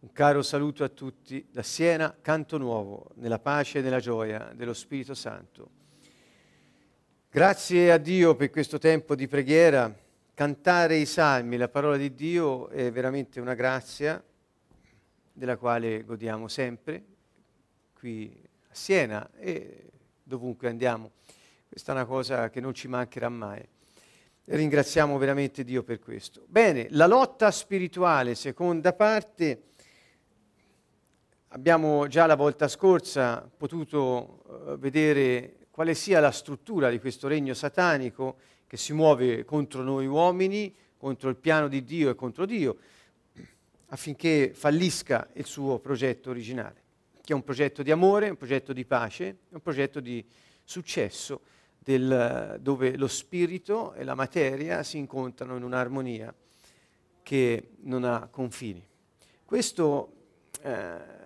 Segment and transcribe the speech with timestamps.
[0.00, 4.72] Un caro saluto a tutti da Siena, Canto Nuovo, nella pace e nella gioia dello
[4.72, 5.70] Spirito Santo.
[7.28, 9.92] Grazie a Dio per questo tempo di preghiera.
[10.34, 14.22] Cantare i salmi, la parola di Dio è veramente una grazia
[15.32, 17.04] della quale godiamo sempre
[17.92, 18.40] qui
[18.70, 19.90] a Siena e
[20.22, 21.10] dovunque andiamo.
[21.68, 23.66] Questa è una cosa che non ci mancherà mai.
[24.44, 26.44] Ringraziamo veramente Dio per questo.
[26.46, 29.62] Bene, la lotta spirituale, seconda parte
[31.52, 37.54] Abbiamo già la volta scorsa potuto uh, vedere quale sia la struttura di questo regno
[37.54, 38.36] satanico
[38.66, 42.76] che si muove contro noi uomini, contro il piano di Dio e contro Dio,
[43.86, 46.82] affinché fallisca il suo progetto originale,
[47.22, 50.22] che è un progetto di amore, un progetto di pace, un progetto di
[50.64, 51.40] successo,
[51.78, 56.34] del, dove lo spirito e la materia si incontrano in un'armonia
[57.22, 58.86] che non ha confini.
[59.46, 60.12] Questo
[60.60, 61.17] eh,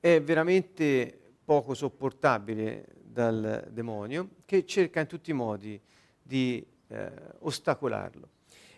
[0.00, 5.80] è veramente poco sopportabile dal demonio che cerca in tutti i modi
[6.22, 7.10] di eh,
[7.40, 8.28] ostacolarlo.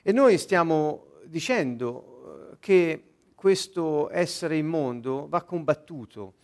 [0.02, 3.04] E noi stiamo dicendo eh, che
[3.34, 6.34] questo essere immondo va combattuto,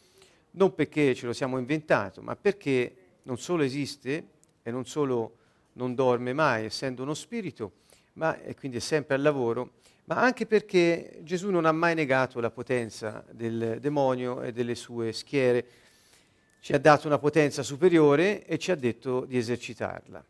[0.53, 4.29] non perché ce lo siamo inventato, ma perché non solo esiste
[4.63, 5.37] e non solo
[5.73, 7.73] non dorme mai, essendo uno spirito,
[8.15, 9.73] ma e quindi è sempre al lavoro,
[10.07, 15.13] ma anche perché Gesù non ha mai negato la potenza del demonio e delle sue
[15.13, 15.67] schiere.
[16.61, 20.25] Ci ha dato una potenza superiore e ci ha detto di esercitarla.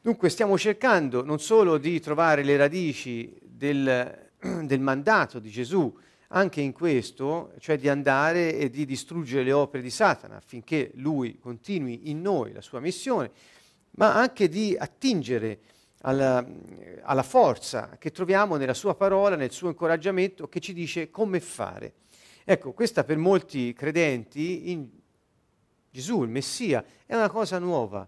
[0.00, 4.30] Dunque stiamo cercando non solo di trovare le radici del,
[4.64, 5.92] del mandato di Gesù,
[6.28, 11.38] anche in questo, cioè di andare e di distruggere le opere di Satana affinché lui
[11.40, 13.32] continui in noi la sua missione,
[13.96, 15.58] ma anche di attingere
[16.02, 16.44] alla,
[17.02, 21.94] alla, forza che troviamo nella sua parola, nel suo incoraggiamento che ci dice come fare.
[22.44, 24.88] Ecco, questa per molti credenti in
[25.90, 28.06] Gesù, il Messia, è una cosa nuova.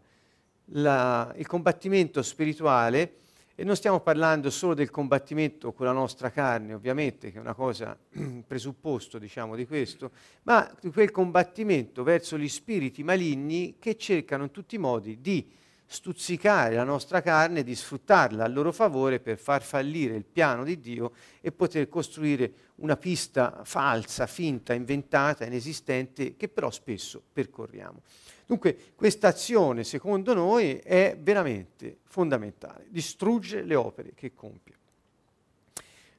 [0.66, 3.16] La, il combattimento spirituale,
[3.54, 7.54] e non stiamo parlando solo del combattimento con la nostra carne, ovviamente, che è una
[7.54, 7.96] cosa
[8.46, 10.12] presupposto, diciamo, di questo,
[10.44, 15.48] ma di quel combattimento verso gli spiriti maligni che cercano in tutti i modi di
[15.92, 20.80] stuzzicare la nostra carne, di sfruttarla a loro favore per far fallire il piano di
[20.80, 28.00] Dio e poter costruire una pista falsa, finta, inventata, inesistente, che però spesso percorriamo.
[28.46, 34.74] Dunque questa azione, secondo noi, è veramente fondamentale, distrugge le opere che compie.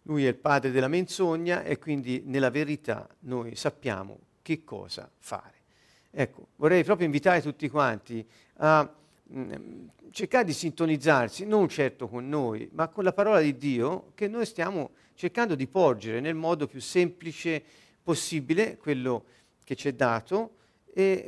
[0.03, 5.61] Lui è il padre della menzogna e quindi nella verità noi sappiamo che cosa fare.
[6.11, 8.23] Ecco, vorrei proprio invitare tutti quanti
[8.57, 8.87] a
[10.11, 14.45] cercare di sintonizzarsi non certo con noi, ma con la parola di Dio che noi
[14.45, 17.63] stiamo cercando di porgere nel modo più semplice
[18.03, 19.25] possibile, quello
[19.63, 20.57] che ci è dato,
[20.93, 21.23] e,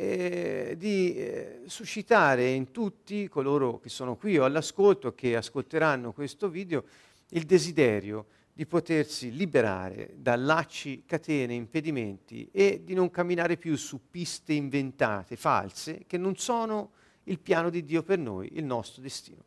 [0.70, 6.50] e di eh, suscitare in tutti coloro che sono qui o all'ascolto, che ascolteranno questo
[6.50, 6.84] video,
[7.30, 14.00] il desiderio di potersi liberare da lacci, catene, impedimenti e di non camminare più su
[14.12, 16.92] piste inventate, false, che non sono
[17.26, 19.44] il piano di Dio per noi, il nostro destino.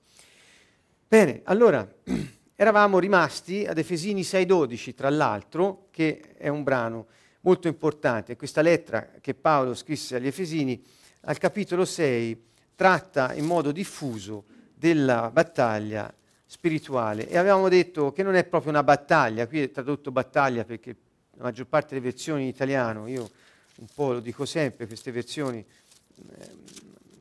[1.06, 1.87] Bene, allora
[2.55, 7.06] eravamo rimasti ad Efesini 6:12, tra l'altro, che è un brano
[7.41, 8.37] molto importante.
[8.37, 10.83] Questa lettera che Paolo scrisse agli Efesini,
[11.22, 16.12] al capitolo 6, tratta in modo diffuso della battaglia
[16.47, 17.28] spirituale.
[17.28, 20.97] E avevamo detto che non è proprio una battaglia, qui è tradotto battaglia perché
[21.37, 23.31] la maggior parte delle versioni in italiano, io
[23.77, 26.56] un po' lo dico sempre, queste versioni eh,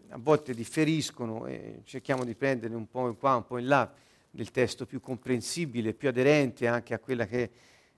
[0.09, 3.91] a volte differiscono e cerchiamo di prendere un po' in qua, un po' in là
[4.29, 7.49] del testo più comprensibile, più aderente anche a quella che è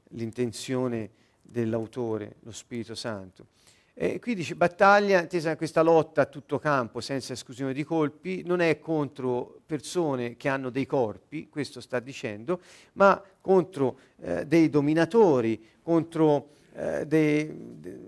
[0.09, 1.09] l'intenzione
[1.41, 3.47] dell'autore, lo Spirito Santo.
[3.93, 8.61] E qui dice battaglia, intesa questa lotta a tutto campo, senza esclusione di colpi, non
[8.61, 12.61] è contro persone che hanno dei corpi, questo sta dicendo,
[12.93, 17.99] ma contro eh, dei dominatori, contro eh, dei, de,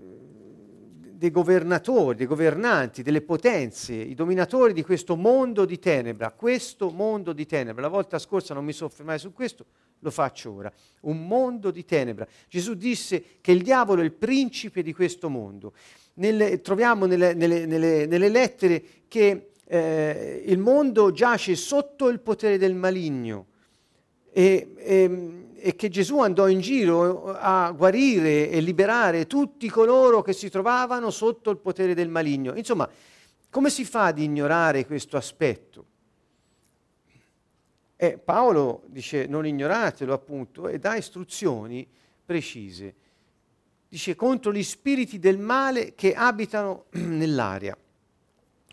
[1.22, 7.32] dei governatori, dei governanti, delle potenze, i dominatori di questo mondo di tenebra, questo mondo
[7.32, 7.80] di tenebra.
[7.80, 9.64] La volta scorsa non mi soffermai su questo,
[10.00, 10.72] lo faccio ora.
[11.02, 12.26] Un mondo di tenebra.
[12.48, 15.74] Gesù disse che il diavolo è il principe di questo mondo.
[16.14, 22.74] Nelle, troviamo nelle, nelle, nelle, lettere che eh, il mondo giace sotto il potere del
[22.74, 23.46] maligno.
[24.34, 30.32] E, e, e che Gesù andò in giro a guarire e liberare tutti coloro che
[30.32, 32.56] si trovavano sotto il potere del maligno.
[32.56, 32.88] Insomma,
[33.50, 35.84] come si fa ad ignorare questo aspetto?
[38.02, 41.86] E Paolo dice non ignoratelo appunto e dà istruzioni
[42.24, 42.94] precise.
[43.88, 47.76] dice contro gli spiriti del male che abitano nell'aria.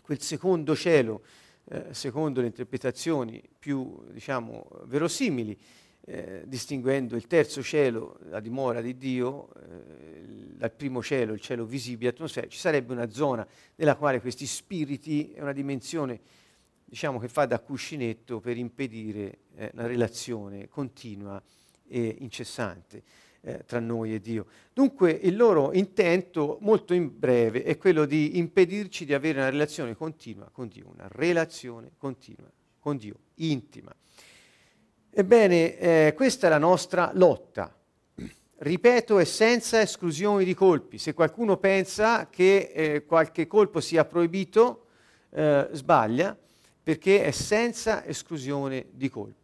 [0.02, 1.22] Quel secondo cielo,
[1.72, 5.56] eh, secondo le interpretazioni più diciamo, verosimili,
[6.00, 11.64] eh, distinguendo il terzo cielo, la dimora di Dio, eh, dal primo cielo, il cielo
[11.64, 13.46] visibile, atmosfera, ci sarebbe una zona
[13.76, 16.20] nella quale questi spiriti, è una dimensione
[16.84, 21.40] diciamo, che fa da cuscinetto per impedire eh, una relazione continua
[21.86, 23.02] e incessante
[23.42, 24.46] eh, tra noi e Dio.
[24.72, 29.94] Dunque il loro intento, molto in breve, è quello di impedirci di avere una relazione
[29.94, 33.94] continua con Dio, una relazione continua con Dio, intima.
[35.10, 37.74] Ebbene, eh, questa è la nostra lotta.
[38.62, 40.98] Ripeto, è senza esclusione di colpi.
[40.98, 44.86] Se qualcuno pensa che eh, qualche colpo sia proibito,
[45.30, 46.36] eh, sbaglia,
[46.82, 49.39] perché è senza esclusione di colpi.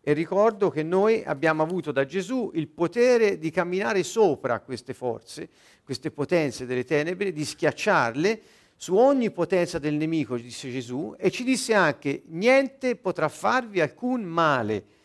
[0.00, 5.48] E ricordo che noi abbiamo avuto da Gesù il potere di camminare sopra queste forze,
[5.84, 8.40] queste potenze delle tenebre, di schiacciarle
[8.76, 14.22] su ogni potenza del nemico, disse Gesù, e ci disse anche, niente potrà farvi alcun
[14.22, 14.96] male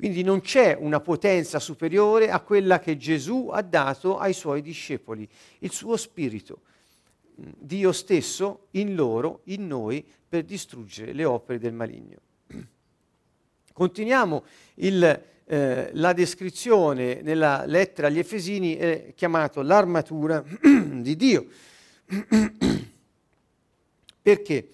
[0.00, 5.28] quindi non c'è una potenza superiore a quella che Gesù ha dato ai suoi discepoli,
[5.58, 6.62] il suo spirito,
[7.34, 12.16] Dio stesso in loro, in noi, per distruggere le opere del maligno.
[13.80, 14.44] Continuiamo
[14.74, 20.44] il, eh, la descrizione nella lettera agli Efesini, è chiamato l'armatura
[21.00, 21.46] di Dio.
[24.20, 24.68] Perché?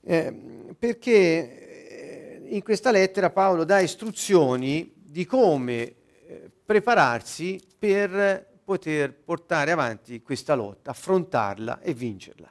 [0.00, 0.32] Eh,
[0.78, 5.82] perché in questa lettera Paolo dà istruzioni di come
[6.28, 12.48] eh, prepararsi per poter portare avanti questa lotta, affrontarla e vincerla.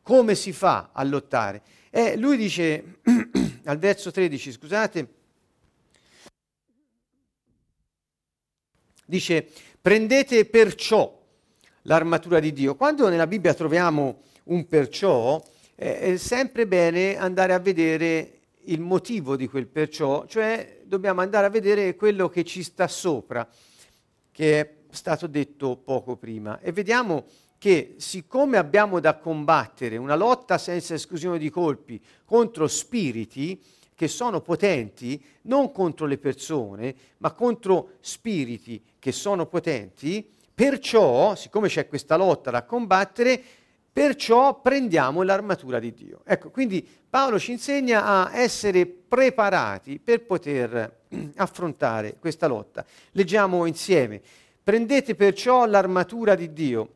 [0.00, 1.60] Come si fa a lottare?
[1.90, 3.00] Eh, lui dice
[3.64, 5.15] al verso 13, scusate,
[9.06, 9.48] dice
[9.80, 11.18] prendete perciò
[11.82, 12.74] l'armatura di Dio.
[12.74, 15.42] Quando nella Bibbia troviamo un perciò,
[15.74, 18.32] è sempre bene andare a vedere
[18.64, 23.48] il motivo di quel perciò, cioè dobbiamo andare a vedere quello che ci sta sopra,
[24.32, 26.58] che è stato detto poco prima.
[26.60, 27.24] E vediamo
[27.58, 33.62] che siccome abbiamo da combattere una lotta senza esclusione di colpi contro spiriti
[33.96, 41.66] che sono potenti, non contro le persone, ma contro spiriti che sono potenti, perciò, siccome
[41.66, 43.42] c'è questa lotta da combattere,
[43.96, 46.20] Perciò prendiamo l'armatura di Dio.
[46.26, 51.04] Ecco, quindi Paolo ci insegna a essere preparati per poter
[51.36, 52.84] affrontare questa lotta.
[53.12, 54.20] Leggiamo insieme.
[54.62, 56.90] Prendete perciò l'armatura di Dio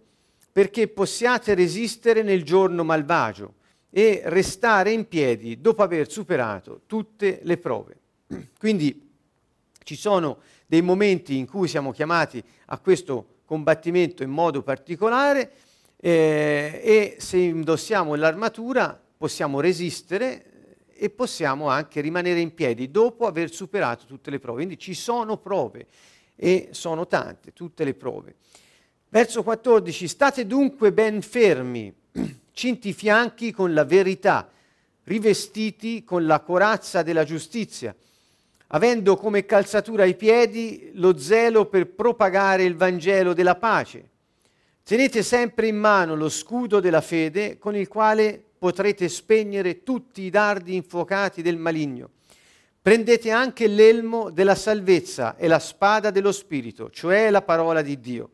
[0.52, 3.54] perché possiate resistere nel giorno malvagio
[3.90, 7.98] e restare in piedi dopo aver superato tutte le prove.
[8.58, 9.08] Quindi
[9.82, 15.50] ci sono dei momenti in cui siamo chiamati a questo combattimento in modo particolare
[15.96, 20.44] eh, e se indossiamo l'armatura possiamo resistere
[20.94, 24.58] e possiamo anche rimanere in piedi dopo aver superato tutte le prove.
[24.58, 25.86] Quindi ci sono prove
[26.36, 28.36] e sono tante, tutte le prove.
[29.08, 31.92] Verso 14, state dunque ben fermi,
[32.52, 34.50] cinti i fianchi con la verità,
[35.04, 37.94] rivestiti con la corazza della giustizia,
[38.68, 44.10] avendo come calzatura ai piedi lo zelo per propagare il Vangelo della pace
[44.90, 50.30] Tenete sempre in mano lo scudo della fede con il quale potrete spegnere tutti i
[50.30, 52.10] dardi infuocati del maligno.
[52.82, 58.30] Prendete anche l'elmo della salvezza e la spada dello Spirito, cioè la parola di Dio.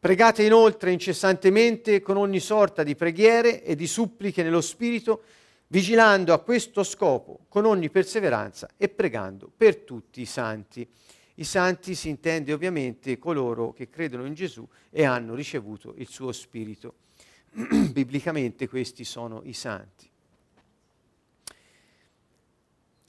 [0.00, 5.24] Pregate inoltre incessantemente con ogni sorta di preghiere e di suppliche nello Spirito,
[5.66, 10.88] vigilando a questo scopo con ogni perseveranza e pregando per tutti i santi.
[11.34, 16.32] I santi si intende ovviamente coloro che credono in Gesù e hanno ricevuto il suo
[16.32, 16.94] spirito.
[17.92, 20.08] Biblicamente questi sono i santi.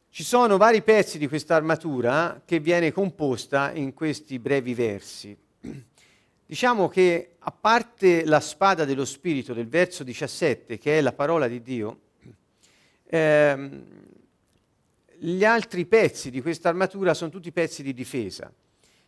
[0.10, 5.38] Ci sono vari pezzi di questa armatura che viene composta in questi brevi versi.
[6.52, 11.48] Diciamo che a parte la spada dello Spirito del verso 17, che è la parola
[11.48, 12.00] di Dio,
[13.06, 13.86] ehm,
[15.18, 18.52] gli altri pezzi di questa armatura sono tutti pezzi di difesa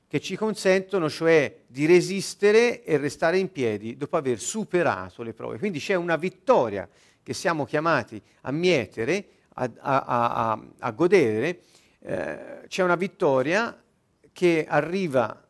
[0.07, 5.57] che ci consentono cioè di resistere e restare in piedi dopo aver superato le prove.
[5.57, 6.87] Quindi c'è una vittoria
[7.21, 11.59] che siamo chiamati a mietere, a, a, a, a godere,
[11.99, 13.77] eh, c'è una vittoria
[14.31, 15.42] che arriva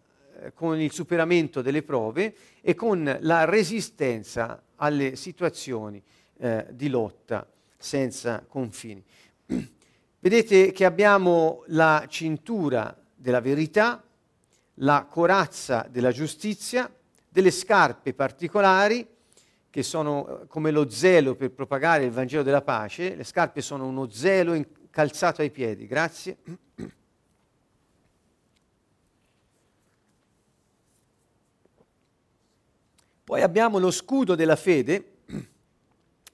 [0.54, 6.02] con il superamento delle prove e con la resistenza alle situazioni
[6.38, 7.48] eh, di lotta
[7.78, 9.04] senza confini.
[10.20, 14.04] Vedete che abbiamo la cintura della verità,
[14.76, 16.92] la corazza della giustizia,
[17.30, 19.08] delle scarpe particolari
[19.70, 23.16] che sono eh, come lo zelo per propagare il Vangelo della pace.
[23.16, 26.38] Le scarpe sono uno zelo calzato ai piedi, grazie.
[33.24, 35.12] Poi abbiamo lo scudo della fede,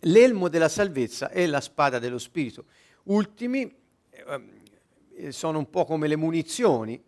[0.02, 2.66] l'elmo della salvezza e la spada dello Spirito.
[3.04, 3.72] Ultimi
[4.10, 7.02] eh, sono un po' come le munizioni,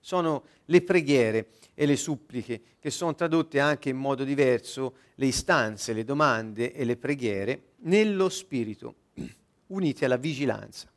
[0.00, 5.92] sono le preghiere e le suppliche, che sono tradotte anche in modo diverso, le istanze,
[5.92, 8.94] le domande e le preghiere, nello Spirito,
[9.68, 10.90] unite alla vigilanza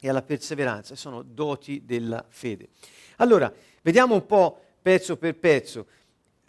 [0.00, 2.68] e alla perseveranza, sono doti della fede.
[3.16, 3.52] Allora,
[3.82, 5.86] vediamo un po' pezzo per pezzo.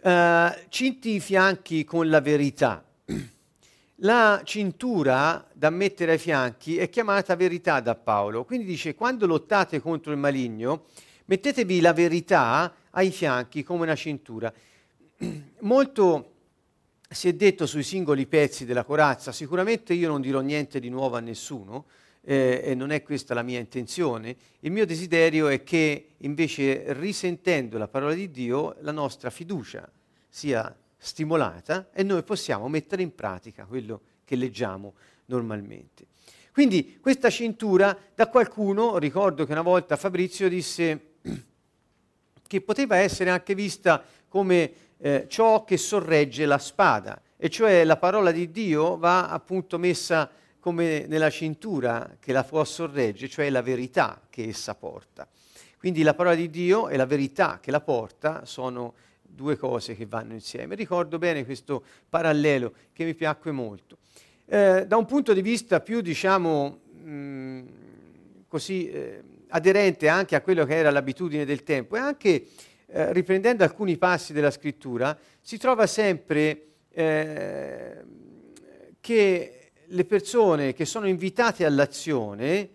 [0.04, 2.84] Uh, cinti i fianchi con la verità.
[4.02, 9.80] La cintura da mettere ai fianchi è chiamata verità da Paolo, quindi dice quando lottate
[9.80, 10.86] contro il maligno
[11.26, 14.52] mettetevi la verità ai fianchi come una cintura.
[15.60, 16.32] Molto
[17.08, 21.14] si è detto sui singoli pezzi della corazza, sicuramente io non dirò niente di nuovo
[21.14, 21.84] a nessuno,
[22.24, 24.36] eh, e non è questa la mia intenzione.
[24.60, 29.90] Il mio desiderio è che invece risentendo la parola di Dio la nostra fiducia
[30.28, 34.94] sia stimolata e noi possiamo mettere in pratica quello che leggiamo
[35.26, 36.06] normalmente.
[36.52, 41.14] Quindi questa cintura da qualcuno, ricordo che una volta Fabrizio disse
[42.46, 47.96] che poteva essere anche vista come eh, ciò che sorregge la spada, e cioè la
[47.96, 50.30] parola di Dio va appunto messa
[50.62, 55.26] come nella cintura che la può sorreggere, cioè la verità che essa porta.
[55.76, 60.06] Quindi la parola di Dio e la verità che la porta sono due cose che
[60.06, 60.76] vanno insieme.
[60.76, 63.98] Ricordo bene questo parallelo che mi piacque molto.
[64.46, 67.66] Eh, da un punto di vista più, diciamo, mh, mm,
[68.46, 72.46] così eh, aderente anche a quello che era l'abitudine del tempo e anche
[72.86, 77.96] eh, riprendendo alcuni passi della scrittura, si trova sempre eh,
[79.00, 79.56] che
[79.92, 82.68] le persone che sono invitate all'azione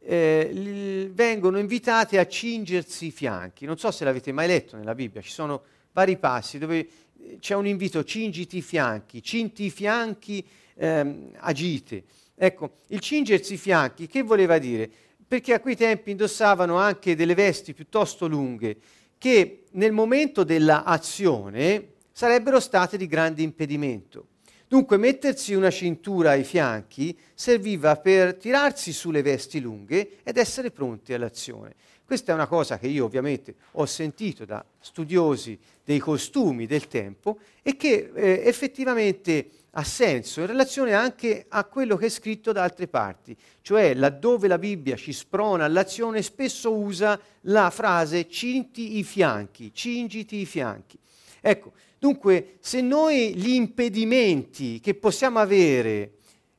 [0.00, 3.66] eh, vengono invitate a cingersi i fianchi.
[3.66, 7.54] Non so se l'avete mai letto nella Bibbia, ci sono vari passi dove eh, c'è
[7.54, 12.04] un invito, cingiti i fianchi, cinti i fianchi, ehm, agite.
[12.34, 14.90] Ecco, il cingersi i fianchi che voleva dire?
[15.26, 18.76] Perché a quei tempi indossavano anche delle vesti piuttosto lunghe
[19.18, 24.26] che nel momento dell'azione sarebbero state di grande impedimento.
[24.68, 31.14] Dunque mettersi una cintura ai fianchi serviva per tirarsi sulle vesti lunghe ed essere pronti
[31.14, 31.74] all'azione.
[32.04, 37.38] Questa è una cosa che io ovviamente ho sentito da studiosi dei costumi del tempo
[37.62, 42.62] e che eh, effettivamente ha senso in relazione anche a quello che è scritto da
[42.62, 49.02] altre parti, cioè laddove la Bibbia ci sprona all'azione spesso usa la frase cinti i
[49.02, 50.98] fianchi, cingiti i fianchi.
[51.40, 56.12] Ecco, Dunque, se noi gli impedimenti che possiamo avere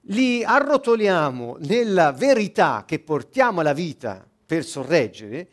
[0.03, 5.47] li arrotoliamo nella verità che portiamo alla vita per sorreggere,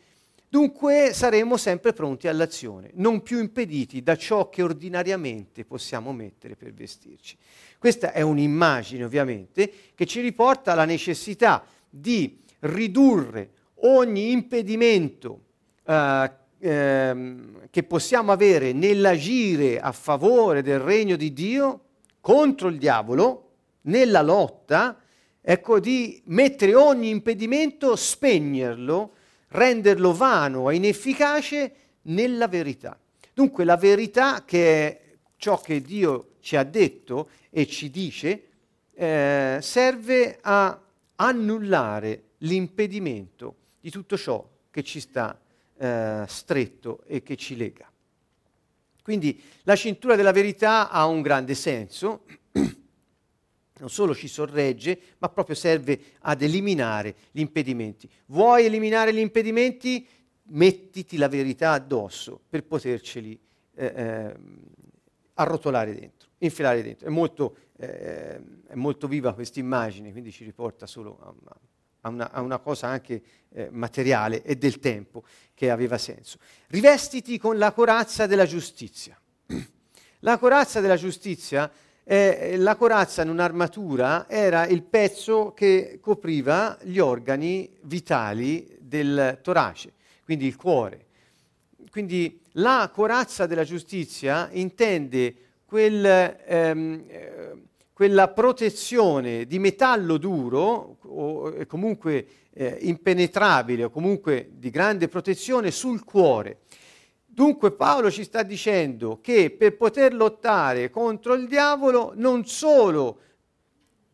[0.49, 6.73] dunque saremo sempre pronti all'azione, non più impediti da ciò che ordinariamente possiamo mettere per
[6.73, 7.37] vestirci.
[7.77, 13.51] Questa è un'immagine, ovviamente, che ci riporta alla necessità di ridurre
[13.81, 15.41] ogni impedimento
[15.85, 21.81] eh, ehm, che possiamo avere nell'agire a favore del regno di Dio
[22.21, 23.43] contro il diavolo,
[23.87, 24.99] nella lotta,
[25.41, 29.13] ecco, di mettere ogni impedimento, spegnerlo,
[29.49, 32.99] renderlo vano e inefficace nella verità.
[33.33, 35.01] Dunque la verità che è
[35.37, 38.43] ciò che Dio ci ha detto e ci dice,
[38.93, 40.81] eh, serve a
[41.15, 45.39] annullare l'impedimento di tutto ciò che ci sta
[45.77, 47.89] eh, stretto e che ci lega.
[49.01, 55.55] Quindi la cintura della verità ha un grande senso, non solo ci sorregge, ma proprio
[55.55, 58.09] serve ad eliminare gli impedimenti.
[58.25, 60.05] Vuoi eliminare gli impedimenti?
[60.49, 63.39] Mettiti la verità addosso per poterceli
[63.75, 64.35] eh, eh,
[65.35, 67.07] arrotolare dentro, infilare dentro.
[67.07, 71.55] È molto, eh, è molto viva questa immagine, quindi ci riporta solo a, una,
[72.01, 75.23] a una, a una cosa anche eh, materiale e del tempo
[75.53, 76.37] che aveva senso.
[76.67, 79.19] Rivestiti con la corazza della giustizia.
[80.21, 81.71] La corazza della giustizia,
[82.03, 89.93] eh, la corazza in un'armatura era il pezzo che copriva gli organi vitali del torace,
[90.25, 91.05] quindi il cuore.
[91.91, 95.35] Quindi la corazza della giustizia intende
[95.65, 97.53] quel, ehm, eh,
[97.97, 106.03] quella protezione di metallo duro o comunque eh, impenetrabile o comunque di grande protezione sul
[106.03, 106.59] cuore.
[107.25, 113.19] Dunque Paolo ci sta dicendo che per poter lottare contro il diavolo non solo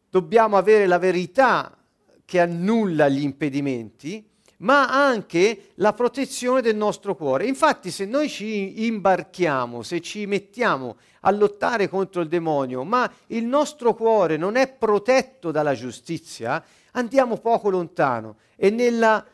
[0.10, 1.78] dobbiamo avere la verità
[2.24, 4.26] che annulla gli impedimenti,
[4.64, 7.46] ma anche la protezione del nostro cuore.
[7.46, 13.46] Infatti se noi ci imbarchiamo, se ci mettiamo a lottare contro il demonio, ma il
[13.46, 19.26] nostro cuore non è protetto dalla giustizia, andiamo poco lontano e nella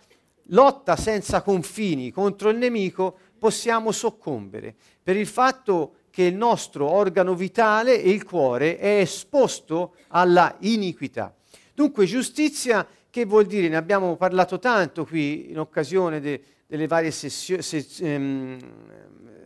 [0.51, 7.35] lotta senza confini contro il nemico possiamo soccombere per il fatto che il nostro organo
[7.35, 11.33] vitale, il cuore, è esposto alla iniquità.
[11.73, 13.67] Dunque giustizia che vuol dire?
[13.67, 18.59] Ne abbiamo parlato tanto qui in occasione de, delle varie sessio, se, ehm,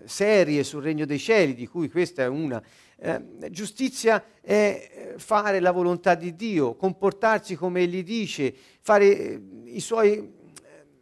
[0.05, 2.61] serie sul Regno dei Cieli, di cui questa è una.
[2.97, 10.31] Eh, giustizia è fare la volontà di Dio, comportarsi come Egli dice, fare, eh, suoi,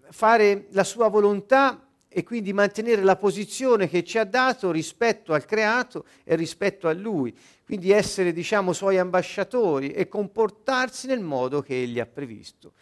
[0.10, 5.46] fare la sua volontà e quindi mantenere la posizione che ci ha dato rispetto al
[5.46, 7.34] creato e rispetto a lui,
[7.72, 12.74] quindi essere diciamo suoi ambasciatori e comportarsi nel modo che egli ha previsto.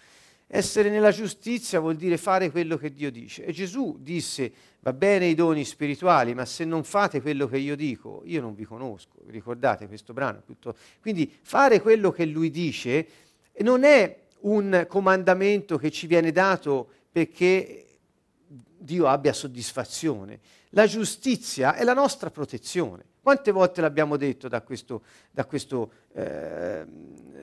[0.48, 3.46] Essere nella giustizia vuol dire fare quello che Dio dice.
[3.46, 7.76] E Gesù disse, va bene i doni spirituali, ma se non fate quello che io
[7.76, 9.20] dico, io non vi conosco.
[9.28, 10.42] Ricordate questo brano?
[11.00, 13.08] Quindi fare quello che lui dice
[13.60, 17.86] non è un comandamento che ci viene dato perché
[18.48, 20.40] Dio abbia soddisfazione.
[20.70, 23.09] La giustizia è la nostra protezione.
[23.22, 26.86] Quante volte l'abbiamo detto da, questo, da, questo, eh,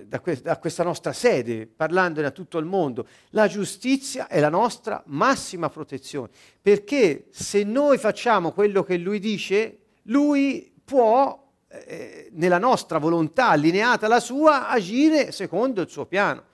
[0.04, 3.06] da, que- da questa nostra sede, parlandone a tutto il mondo?
[3.30, 6.30] La giustizia è la nostra massima protezione,
[6.60, 14.06] perché se noi facciamo quello che lui dice, lui può, eh, nella nostra volontà allineata
[14.06, 16.44] alla sua, agire secondo il suo piano.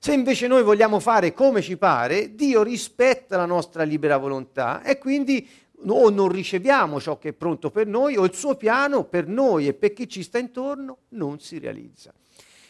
[0.00, 4.98] Se invece noi vogliamo fare come ci pare, Dio rispetta la nostra libera volontà e
[4.98, 5.48] quindi
[5.86, 9.68] o non riceviamo ciò che è pronto per noi o il suo piano per noi
[9.68, 12.12] e per chi ci sta intorno non si realizza.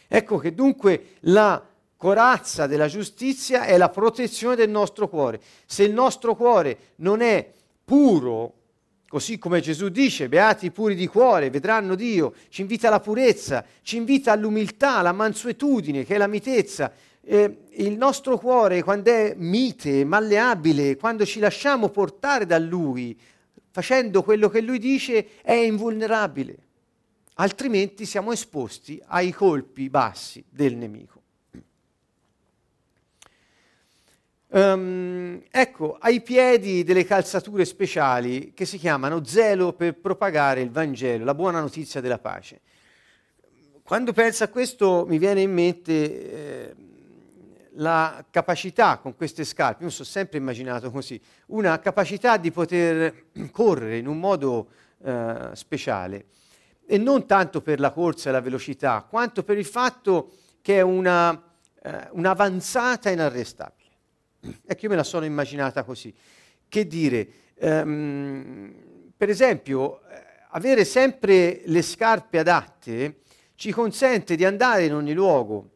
[0.06, 1.64] Ecco che dunque la
[1.96, 5.40] corazza della giustizia è la protezione del nostro cuore.
[5.66, 7.50] Se il nostro cuore non è
[7.84, 8.54] puro,
[9.08, 13.64] così come Gesù dice, beati i puri di cuore, vedranno Dio, ci invita alla purezza,
[13.82, 16.92] ci invita all'umiltà, alla mansuetudine, che è la mitezza,
[17.30, 23.18] eh, il nostro cuore, quando è mite, malleabile, quando ci lasciamo portare da Lui,
[23.70, 26.56] facendo quello che Lui dice, è invulnerabile.
[27.34, 31.16] Altrimenti siamo esposti ai colpi bassi del nemico.
[34.50, 41.26] Um, ecco, ai piedi delle calzature speciali che si chiamano zelo per propagare il Vangelo,
[41.26, 42.62] la buona notizia della pace.
[43.82, 46.74] Quando penso a questo mi viene in mente eh,
[47.72, 53.26] la capacità con queste scarpe, io mi sono sempre immaginato così, una capacità di poter
[53.50, 54.68] correre in un modo
[55.02, 56.26] eh, speciale
[56.86, 60.80] e non tanto per la corsa e la velocità, quanto per il fatto che è
[60.80, 61.40] una,
[61.82, 63.90] eh, un'avanzata inarrestabile.
[64.66, 66.14] Ecco, io me la sono immaginata così.
[66.68, 68.72] Che dire, ehm,
[69.16, 73.20] per esempio, eh, avere sempre le scarpe adatte
[73.54, 75.70] ci consente di andare in ogni luogo,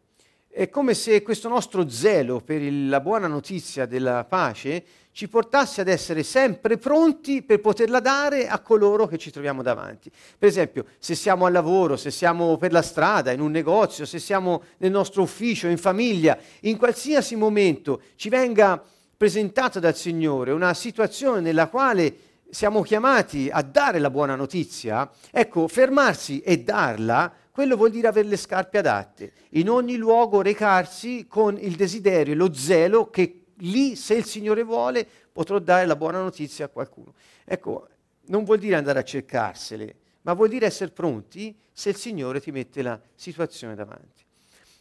[0.54, 5.80] è come se questo nostro zelo per il, la buona notizia della pace ci portasse
[5.80, 10.10] ad essere sempre pronti per poterla dare a coloro che ci troviamo davanti.
[10.38, 14.18] Per esempio, se siamo al lavoro, se siamo per la strada, in un negozio, se
[14.18, 18.82] siamo nel nostro ufficio, in famiglia, in qualsiasi momento ci venga
[19.16, 22.14] presentata dal Signore una situazione nella quale
[22.50, 28.28] siamo chiamati a dare la buona notizia, ecco, fermarsi e darla quello vuol dire avere
[28.28, 29.32] le scarpe adatte.
[29.50, 34.62] In ogni luogo recarsi con il desiderio e lo zelo che lì, se il Signore
[34.62, 37.12] vuole, potrò dare la buona notizia a qualcuno.
[37.44, 37.88] Ecco,
[38.26, 42.50] non vuol dire andare a cercarsele, ma vuol dire essere pronti se il Signore ti
[42.50, 44.24] mette la situazione davanti.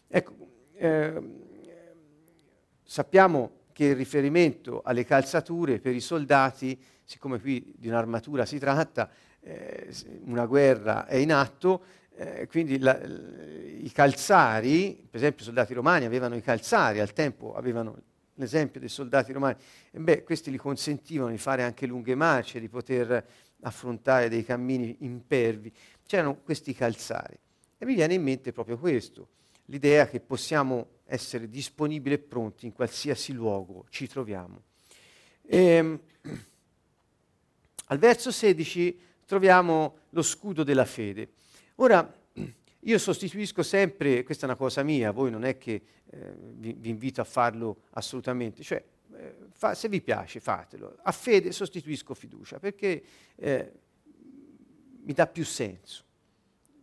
[0.07, 0.33] Ecco,
[0.75, 1.21] eh,
[2.83, 9.09] sappiamo che il riferimento alle calzature per i soldati, siccome qui di un'armatura si tratta,
[9.41, 9.89] eh,
[10.23, 11.83] una guerra è in atto,
[12.15, 17.53] eh, quindi la, i calzari, per esempio i soldati romani avevano i calzari, al tempo
[17.55, 17.97] avevano
[18.35, 19.55] l'esempio dei soldati romani,
[19.91, 23.25] e beh, questi gli consentivano di fare anche lunghe marce, di poter
[23.61, 25.71] affrontare dei cammini impervi.
[26.05, 27.37] C'erano questi calzari.
[27.77, 29.27] E mi viene in mente proprio questo,
[29.65, 34.61] l'idea che possiamo essere disponibili e pronti in qualsiasi luogo ci troviamo.
[35.41, 35.99] E, ehm,
[37.87, 41.29] al verso 16 troviamo lo scudo della fede.
[41.81, 42.13] Ora,
[42.81, 46.89] io sostituisco sempre, questa è una cosa mia, voi non è che eh, vi, vi,
[46.89, 48.83] invito a farlo assolutamente, cioè
[49.15, 53.03] eh, fa, se vi piace fatelo, a fede sostituisco fiducia perché
[53.35, 53.71] eh,
[55.01, 56.03] mi dà più senso,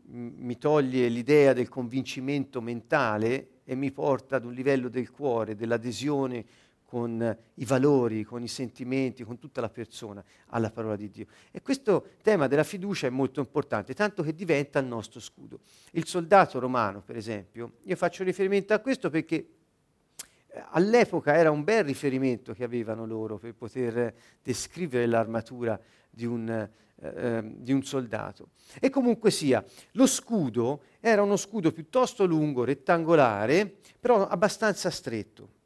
[0.06, 6.44] mi toglie l'idea del convincimento mentale e mi porta ad un livello del cuore, dell'adesione
[6.88, 11.26] con i valori, con i sentimenti, con tutta la persona alla parola di Dio.
[11.50, 15.60] E questo tema della fiducia è molto importante, tanto che diventa il nostro scudo.
[15.90, 21.62] Il soldato romano, per esempio, io faccio riferimento a questo perché eh, all'epoca era un
[21.62, 26.70] bel riferimento che avevano loro per poter descrivere l'armatura di un, eh,
[27.02, 28.52] ehm, di un soldato.
[28.80, 35.56] E comunque sia, lo scudo era uno scudo piuttosto lungo, rettangolare, però abbastanza stretto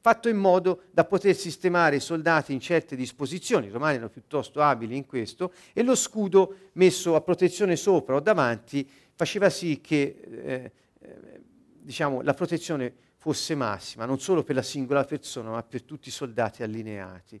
[0.00, 4.62] fatto in modo da poter sistemare i soldati in certe disposizioni, i romani erano piuttosto
[4.62, 10.20] abili in questo, e lo scudo messo a protezione sopra o davanti faceva sì che
[10.22, 11.40] eh, eh,
[11.80, 16.12] diciamo, la protezione fosse massima, non solo per la singola persona, ma per tutti i
[16.12, 17.40] soldati allineati.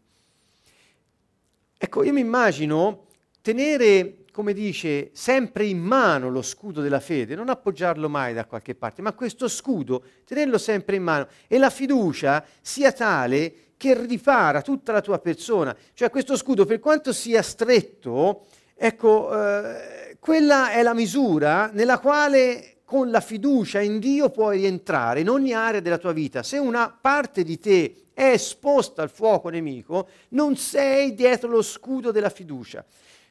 [1.78, 3.06] Ecco, io mi immagino
[3.42, 8.74] tenere come dice, sempre in mano lo scudo della fede, non appoggiarlo mai da qualche
[8.74, 14.60] parte, ma questo scudo, tenerlo sempre in mano e la fiducia sia tale che ripara
[14.60, 15.74] tutta la tua persona.
[15.94, 18.44] Cioè questo scudo, per quanto sia stretto,
[18.74, 25.20] ecco, eh, quella è la misura nella quale con la fiducia in Dio puoi rientrare
[25.20, 26.42] in ogni area della tua vita.
[26.42, 32.10] Se una parte di te è esposta al fuoco nemico, non sei dietro lo scudo
[32.10, 32.84] della fiducia.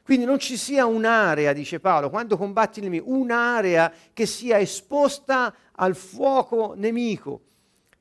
[0.06, 5.52] Quindi non ci sia un'area, dice Paolo, quando combatti il nemico, un'area che sia esposta
[5.72, 7.42] al fuoco nemico,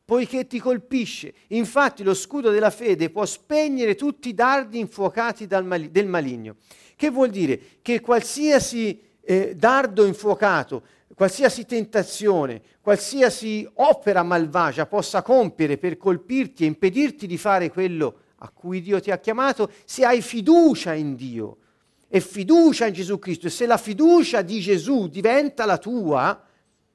[0.04, 1.32] poiché ti colpisce.
[1.48, 6.56] Infatti lo scudo della fede può spegnere tutti i dardi infuocati mal- del maligno.
[6.94, 7.58] Che vuol dire?
[7.80, 10.82] Che qualsiasi eh, dardo infuocato,
[11.14, 18.50] qualsiasi tentazione, qualsiasi opera malvagia possa compiere per colpirti e impedirti di fare quello a
[18.50, 21.56] cui Dio ti ha chiamato, se hai fiducia in Dio
[22.14, 26.40] e fiducia in Gesù Cristo e se la fiducia di Gesù diventa la tua,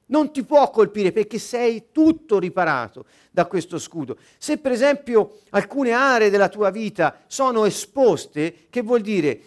[0.06, 4.16] non ti può colpire perché sei tutto riparato da questo scudo.
[4.38, 9.40] Se per esempio alcune aree della tua vita sono esposte, che vuol dire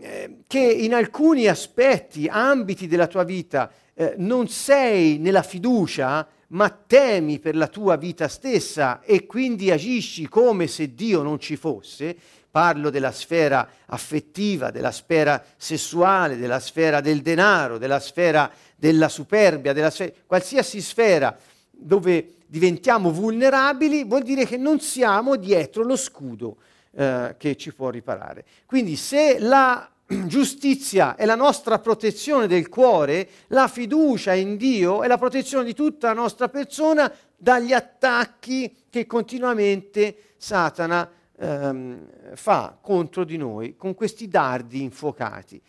[0.00, 6.68] eh, che in alcuni aspetti, ambiti della tua vita, eh, non sei nella fiducia, ma
[6.68, 12.16] temi per la tua vita stessa e quindi agisci come se Dio non ci fosse,
[12.52, 19.72] parlo della sfera affettiva, della sfera sessuale, della sfera del denaro, della sfera della superbia,
[19.72, 21.34] della sfera, qualsiasi sfera
[21.70, 26.58] dove diventiamo vulnerabili, vuol dire che non siamo dietro lo scudo
[26.94, 28.44] eh, che ci può riparare.
[28.66, 29.90] Quindi se la
[30.26, 35.72] giustizia è la nostra protezione del cuore, la fiducia in Dio è la protezione di
[35.72, 41.10] tutta la nostra persona dagli attacchi che continuamente Satana
[41.42, 45.60] ehm, fa contro di noi con questi dardi infuocati.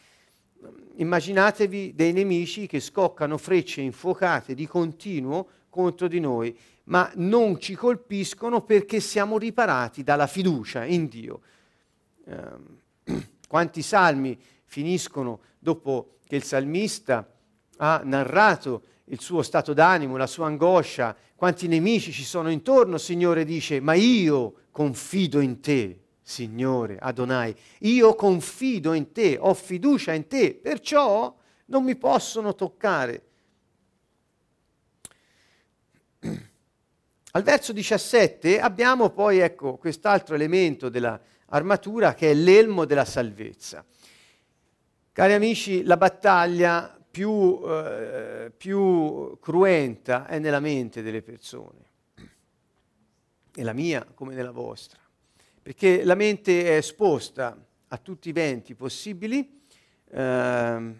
[0.96, 7.74] Immaginatevi dei nemici che scoccano frecce infuocate di continuo contro di noi, ma non ci
[7.74, 11.42] colpiscono perché siamo riparati dalla fiducia in Dio.
[12.26, 17.28] Eh, quanti salmi finiscono dopo che il salmista
[17.78, 23.44] ha narrato il suo stato d'animo, la sua angoscia, quanti nemici ci sono intorno, Signore
[23.44, 30.28] dice, ma io confido in te, Signore Adonai, io confido in te, ho fiducia in
[30.28, 31.34] te, perciò
[31.66, 33.22] non mi possono toccare.
[37.32, 43.86] Al verso 17 abbiamo poi ecco, quest'altro elemento dell'armatura che è l'elmo della salvezza.
[45.12, 51.92] Cari amici, la battaglia più, eh, più cruenta è nella mente delle persone,
[53.56, 55.00] nella mia come nella vostra,
[55.62, 59.62] perché la mente è esposta a tutti i venti possibili,
[60.12, 60.94] eh,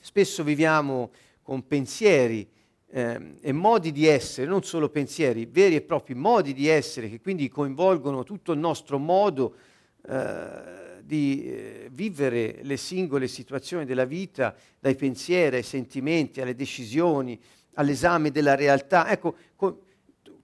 [0.00, 1.10] spesso viviamo
[1.42, 2.48] con pensieri
[2.90, 7.20] eh, e modi di essere, non solo pensieri, veri e propri modi di essere che
[7.20, 9.54] quindi coinvolgono tutto il nostro modo
[10.08, 17.38] eh, di eh, vivere le singole situazioni della vita, dai pensieri ai sentimenti, alle decisioni,
[17.74, 19.10] all'esame della realtà.
[19.10, 19.82] Ecco, co-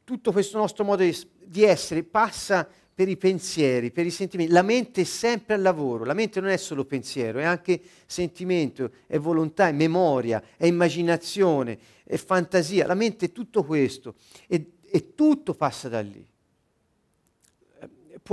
[0.05, 4.52] tutto questo nostro modo di, di essere passa per i pensieri, per i sentimenti.
[4.52, 8.90] La mente è sempre al lavoro, la mente non è solo pensiero, è anche sentimento,
[9.07, 12.87] è volontà, è memoria, è immaginazione, è fantasia.
[12.87, 14.14] La mente è tutto questo
[14.46, 16.33] e, e tutto passa da lì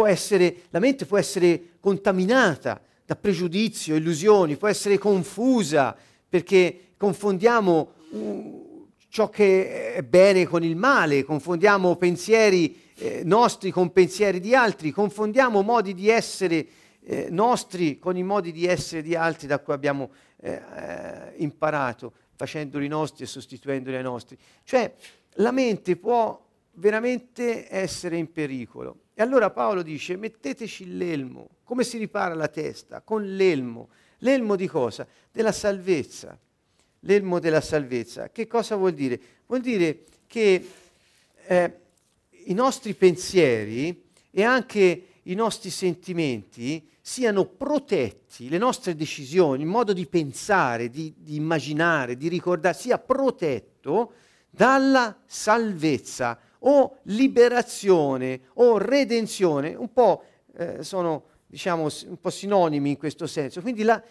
[0.08, 5.96] essere, la mente può essere contaminata da pregiudizio, illusioni, può essere confusa
[6.30, 13.92] perché confondiamo uh, ciò che è bene con il male, confondiamo pensieri eh, nostri con
[13.92, 16.68] pensieri di altri, confondiamo modi di essere
[17.04, 22.14] eh, nostri con i modi di essere di altri da cui abbiamo eh, eh, imparato,
[22.36, 24.38] facendoli nostri e sostituendoli ai nostri.
[24.64, 24.94] Cioè
[25.36, 26.40] la mente può
[26.74, 29.00] veramente essere in pericolo.
[29.16, 33.02] E allora Paolo dice metteteci l'elmo, come si ripara la testa?
[33.02, 33.90] Con l'elmo.
[34.20, 35.08] L'elmo di cosa?
[35.32, 36.38] Della salvezza.
[37.00, 38.30] L'elmo della salvezza.
[38.30, 39.20] Che cosa vuol dire?
[39.48, 40.70] Vuol dire che
[41.48, 41.80] eh,
[42.46, 49.92] i nostri pensieri e anche i nostri sentimenti siano protetti, le nostre decisioni, il modo
[49.92, 54.14] di pensare, di, di immaginare, di ricordare, sia protetto
[54.50, 60.24] dalla salvezza o liberazione o redenzione, un po'
[60.56, 63.62] eh, sono diciamo un po' sinonimi in questo senso.
[63.62, 64.02] Quindi la,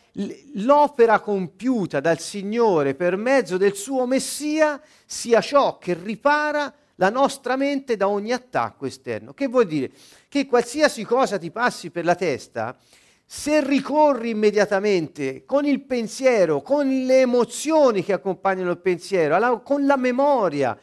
[0.56, 7.56] l'opera compiuta dal Signore per mezzo del suo Messia sia ciò che ripara la nostra
[7.56, 9.32] mente da ogni attacco esterno.
[9.32, 9.90] Che vuol dire?
[10.28, 12.76] Che qualsiasi cosa ti passi per la testa,
[13.24, 19.86] se ricorri immediatamente con il pensiero, con le emozioni che accompagnano il pensiero, alla, con
[19.86, 20.78] la memoria,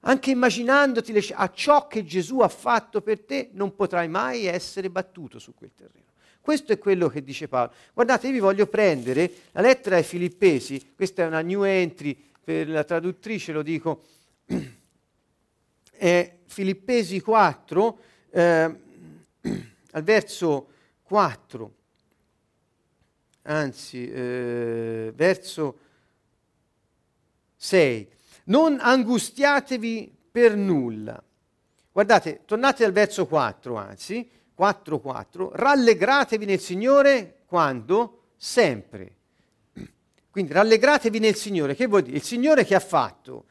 [0.00, 4.88] anche immaginandoti le, a ciò che Gesù ha fatto per te, non potrai mai essere
[4.88, 6.06] battuto su quel terreno.
[6.40, 7.72] Questo è quello che dice Paolo.
[7.92, 12.70] Guardate, io vi voglio prendere la lettera ai Filippesi, questa è una new entry per
[12.70, 14.04] la traduttrice, lo dico
[15.98, 17.98] è Filippesi 4,
[18.30, 18.80] eh,
[19.90, 20.68] al verso
[21.02, 21.72] 4,
[23.42, 25.78] anzi, eh, verso
[27.56, 28.08] 6.
[28.44, 31.22] Non angustiatevi per nulla.
[31.90, 35.50] Guardate, tornate al verso 4, anzi, 4, 4.
[35.52, 38.30] Rallegratevi nel Signore quando?
[38.36, 39.16] Sempre.
[40.30, 41.74] Quindi rallegratevi nel Signore.
[41.74, 42.16] Che vuol dire?
[42.16, 43.46] Il Signore che ha fatto?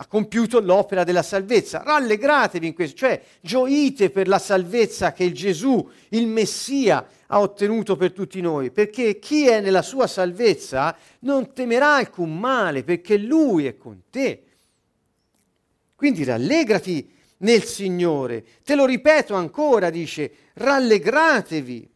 [0.00, 1.82] Ha compiuto l'opera della salvezza.
[1.84, 7.96] Rallegratevi in questo, cioè gioite per la salvezza che il Gesù, il Messia, ha ottenuto
[7.96, 13.66] per tutti noi, perché chi è nella sua salvezza non temerà alcun male, perché Lui
[13.66, 14.44] è con te.
[15.94, 18.42] Quindi rallegrati nel Signore.
[18.64, 21.90] Te lo ripeto ancora, dice, rallegratevi.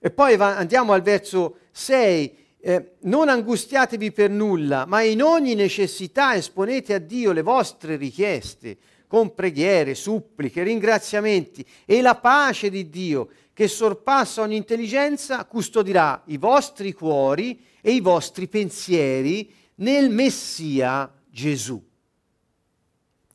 [0.00, 5.54] E poi va, andiamo al verso 6 eh, non angustiatevi per nulla, ma in ogni
[5.54, 12.88] necessità esponete a Dio le vostre richieste con preghiere, suppliche, ringraziamenti e la pace di
[12.88, 21.12] Dio che sorpassa ogni intelligenza custodirà i vostri cuori e i vostri pensieri nel Messia
[21.28, 21.82] Gesù.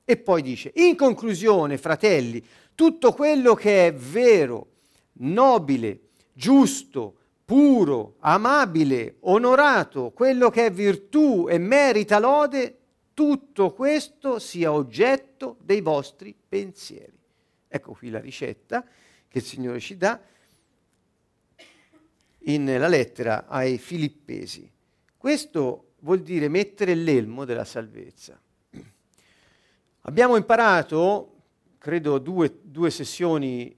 [0.05, 4.67] E poi dice, in conclusione, fratelli, tutto quello che è vero,
[5.13, 5.99] nobile,
[6.31, 12.79] giusto, puro, amabile, onorato, quello che è virtù e merita lode,
[13.13, 17.17] tutto questo sia oggetto dei vostri pensieri.
[17.67, 18.83] Ecco qui la ricetta
[19.27, 20.19] che il Signore ci dà
[22.39, 24.69] nella lettera ai Filippesi.
[25.17, 28.39] Questo vuol dire mettere l'elmo della salvezza.
[30.01, 31.35] Abbiamo imparato,
[31.77, 33.75] credo due, due sessioni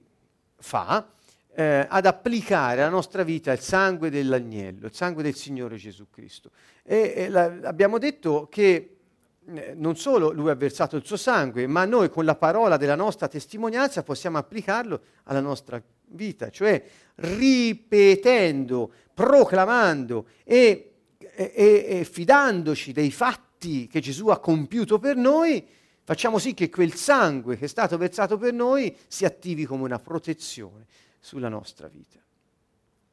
[0.56, 1.10] fa,
[1.58, 6.52] eh, ad applicare alla nostra vita il sangue dell'agnello, il sangue del Signore Gesù Cristo.
[6.84, 8.98] E, e la, abbiamo detto che
[9.44, 12.94] eh, non solo lui ha versato il suo sangue, ma noi con la parola della
[12.94, 16.80] nostra testimonianza possiamo applicarlo alla nostra vita, cioè
[17.16, 25.66] ripetendo, proclamando e, e, e fidandoci dei fatti che Gesù ha compiuto per noi,
[26.04, 29.98] facciamo sì che quel sangue che è stato versato per noi si attivi come una
[29.98, 30.86] protezione
[31.18, 32.20] sulla nostra vita.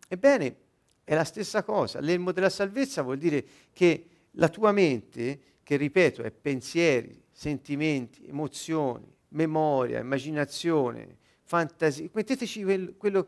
[0.08, 0.56] Ebbene,
[1.04, 2.00] è la stessa cosa.
[2.00, 9.14] L'elmo della salvezza vuol dire che la tua mente, che ripeto è pensieri, sentimenti, emozioni,
[9.30, 13.28] memoria, immaginazione, fantasia, metteteci quello, quello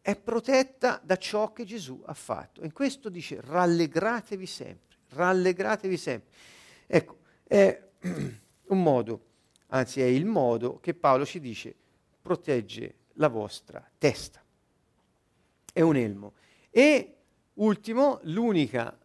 [0.00, 2.60] è protetta da ciò che Gesù ha fatto.
[2.60, 6.32] E in questo dice rallegratevi sempre, rallegratevi sempre.
[6.86, 7.82] Ecco, è
[8.66, 9.24] un modo,
[9.68, 11.74] anzi è il modo che Paolo ci dice
[12.20, 14.42] protegge la vostra testa.
[15.72, 16.32] È un elmo.
[16.70, 17.16] E
[17.54, 18.96] ultimo, l'unica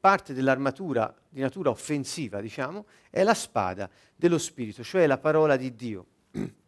[0.00, 5.74] parte dell'armatura di natura offensiva, diciamo, è la spada dello Spirito, cioè la parola di
[5.74, 6.06] Dio.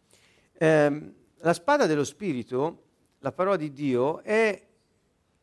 [0.59, 2.85] Eh, la spada dello Spirito,
[3.19, 4.67] la parola di Dio, è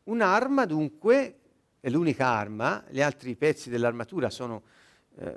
[0.02, 1.38] un'arma dunque,
[1.78, 4.64] è l'unica arma, gli altri pezzi dell'armatura sono
[5.16, 5.32] eh,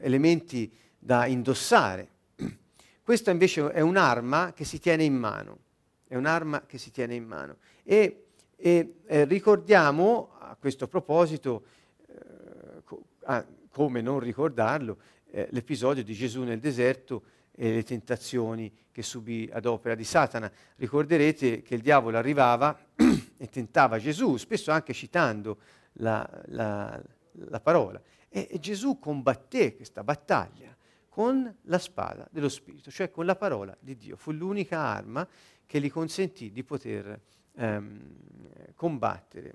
[0.00, 0.68] elementi
[0.98, 2.08] da indossare,
[3.04, 5.58] questa invece è un'arma che si tiene in mano,
[6.08, 7.58] è un'arma che si tiene in mano.
[7.82, 11.64] E, e eh, ricordiamo a questo proposito,
[12.08, 14.96] eh, co- ah, come non ricordarlo,
[15.30, 20.50] eh, l'episodio di Gesù nel deserto e le tentazioni che subì ad opera di Satana.
[20.76, 22.74] Ricorderete che il diavolo arrivava
[23.36, 25.58] e tentava Gesù, spesso anche citando
[25.98, 26.98] la, la,
[27.32, 28.00] la parola.
[28.30, 30.73] E, e Gesù combatté questa battaglia
[31.14, 34.16] con la spada dello Spirito, cioè con la parola di Dio.
[34.16, 35.24] Fu l'unica arma
[35.64, 37.20] che gli consentì di poter
[37.54, 38.16] ehm,
[38.74, 39.54] combattere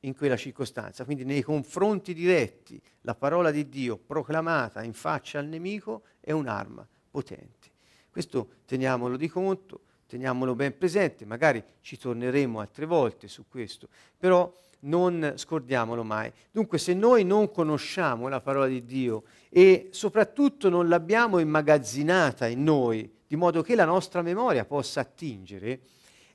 [0.00, 1.06] in quella circostanza.
[1.06, 6.86] Quindi nei confronti diretti la parola di Dio proclamata in faccia al nemico è un'arma
[7.10, 7.70] potente.
[8.10, 14.54] Questo teniamolo di conto, teniamolo ben presente, magari ci torneremo altre volte su questo, però
[14.80, 16.32] non scordiamolo mai.
[16.50, 22.62] Dunque se noi non conosciamo la parola di Dio e soprattutto non l'abbiamo immagazzinata in
[22.62, 25.80] noi, di modo che la nostra memoria possa attingere,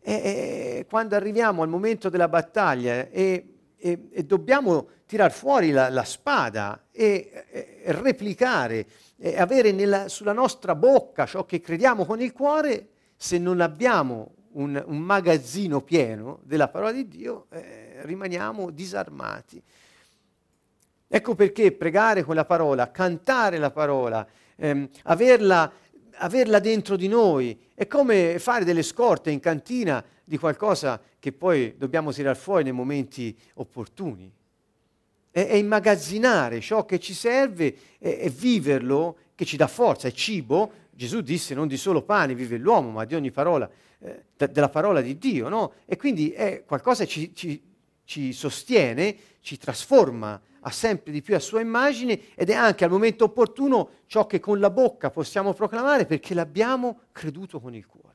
[0.01, 3.53] eh, quando arriviamo al momento della battaglia e
[3.85, 10.31] e, e dobbiamo tirar fuori la, la spada e, e, replicare, e avere nella, sulla
[10.31, 16.39] nostra bocca ciò che crediamo con il cuore, se non abbiamo un, un magazzino pieno
[16.43, 19.61] della parola di Dio, eh, rimaniamo disarmati.
[21.15, 25.71] Ecco perché pregare con la parola, cantare la parola, ehm, averla,
[26.15, 31.75] averla dentro di noi, è come fare delle scorte in cantina di qualcosa che poi
[31.77, 34.31] dobbiamo tirare fuori nei momenti opportuni.
[35.29, 40.11] È, è immagazzinare ciò che ci serve e, e viverlo, che ci dà forza, è
[40.11, 40.71] cibo.
[40.89, 44.69] Gesù disse non di solo pane vive l'uomo, ma di ogni parola, eh, d- della
[44.69, 45.47] parola di Dio.
[45.47, 45.73] No?
[45.85, 47.61] E quindi è qualcosa che ci, ci,
[48.03, 52.89] ci sostiene, ci trasforma a sempre di più a sua immagine ed è anche al
[52.89, 58.11] momento opportuno ciò che con la bocca possiamo proclamare perché l'abbiamo creduto con il cuore.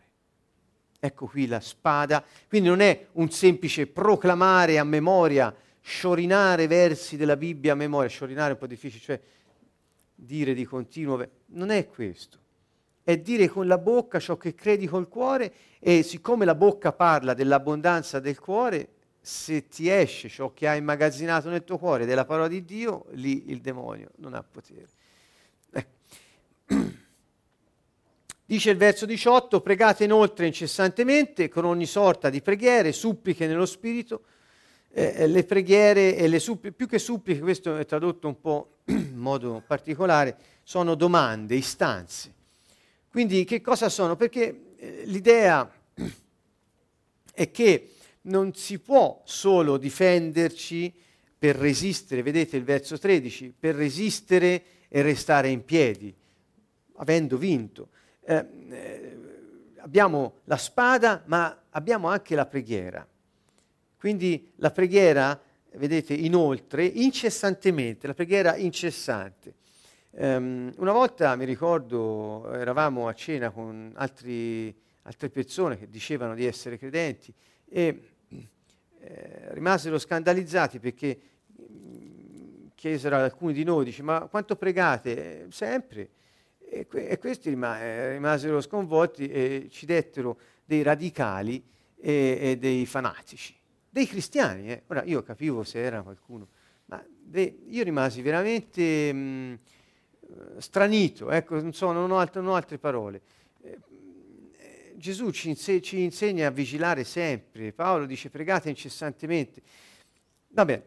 [1.01, 2.25] Ecco qui la spada.
[2.49, 8.51] Quindi non è un semplice proclamare a memoria, sciorinare versi della Bibbia a memoria, sciorinare
[8.51, 9.21] è un po' difficile, cioè
[10.15, 11.25] dire di continuo.
[11.47, 12.39] Non è questo.
[13.03, 17.33] È dire con la bocca ciò che credi col cuore e siccome la bocca parla
[17.33, 18.89] dell'abbondanza del cuore,
[19.29, 23.51] se ti esce ciò che hai immagazzinato nel tuo cuore della parola di Dio, lì
[23.51, 24.89] il demonio non ha potere.
[25.71, 25.91] Ecco.
[28.47, 34.23] Dice il verso 18, pregate inoltre incessantemente con ogni sorta di preghiere, suppliche nello Spirito,
[34.89, 38.77] eh, eh le preghiere e le suppliche, più che suppliche, questo è tradotto un po'
[38.89, 42.33] in modo particolare, sono domande, istanze.
[43.11, 44.17] Quindi che cosa sono?
[44.17, 45.71] Perché eh, l'idea
[47.35, 47.93] è che
[48.29, 50.93] non si può solo difenderci
[51.39, 56.15] per resistere, vedete il verso 13, per resistere e restare in piedi,
[56.95, 57.89] avendo vinto
[58.29, 59.17] eh, eh,
[59.79, 63.07] abbiamo la spada, ma abbiamo anche la preghiera.
[63.99, 65.41] Quindi la preghiera,
[65.77, 69.55] vedete, inoltre, incessantemente, la preghiera incessante.
[70.11, 76.45] Um, una volta mi ricordo, eravamo a cena con altri, altre persone che dicevano di
[76.45, 77.33] essere credenti
[77.67, 78.03] e
[79.09, 81.19] eh, rimasero scandalizzati perché
[81.61, 85.45] mm, chiesero ad alcuni di noi, dice, ma quanto pregate?
[85.45, 86.11] Eh, sempre.
[86.59, 91.65] E, que- e questi rima- eh, rimasero sconvolti e ci dettero dei radicali
[91.97, 93.55] e, e dei fanatici,
[93.89, 94.71] dei cristiani.
[94.71, 94.83] Eh.
[94.89, 96.49] Ora io capivo se era qualcuno,
[96.87, 102.49] ma de- io rimasi veramente mh, mm, stranito, ecco, non, so, non, ho alt- non
[102.49, 103.23] ho altre parole.
[104.99, 109.63] Eh, Gesù ci, inse- ci, insegna a vigilare sempre, Paolo dice pregate incessantemente.
[110.49, 110.83] Vabbè,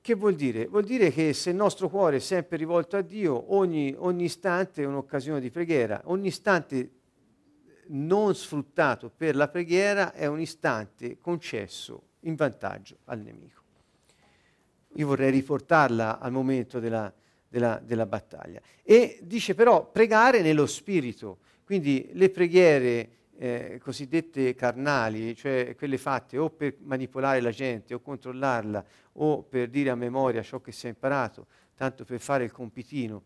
[0.00, 0.66] che vuol dire?
[0.66, 4.82] Vuol dire che se il nostro cuore è sempre rivolto a Dio, ogni, ogni istante
[4.82, 6.90] è un'occasione di preghiera, ogni istante
[7.88, 13.62] non sfruttato per la preghiera è un istante concesso in vantaggio al nemico.
[14.94, 17.12] Io vorrei riportarla al momento della,
[17.48, 18.60] della, della battaglia.
[18.82, 26.38] E dice però pregare nello spirito, quindi le preghiere eh, cosiddette carnali, cioè quelle fatte
[26.38, 30.86] o per manipolare la gente o controllarla o per dire a memoria ciò che si
[30.86, 33.24] è imparato, tanto per fare il compitino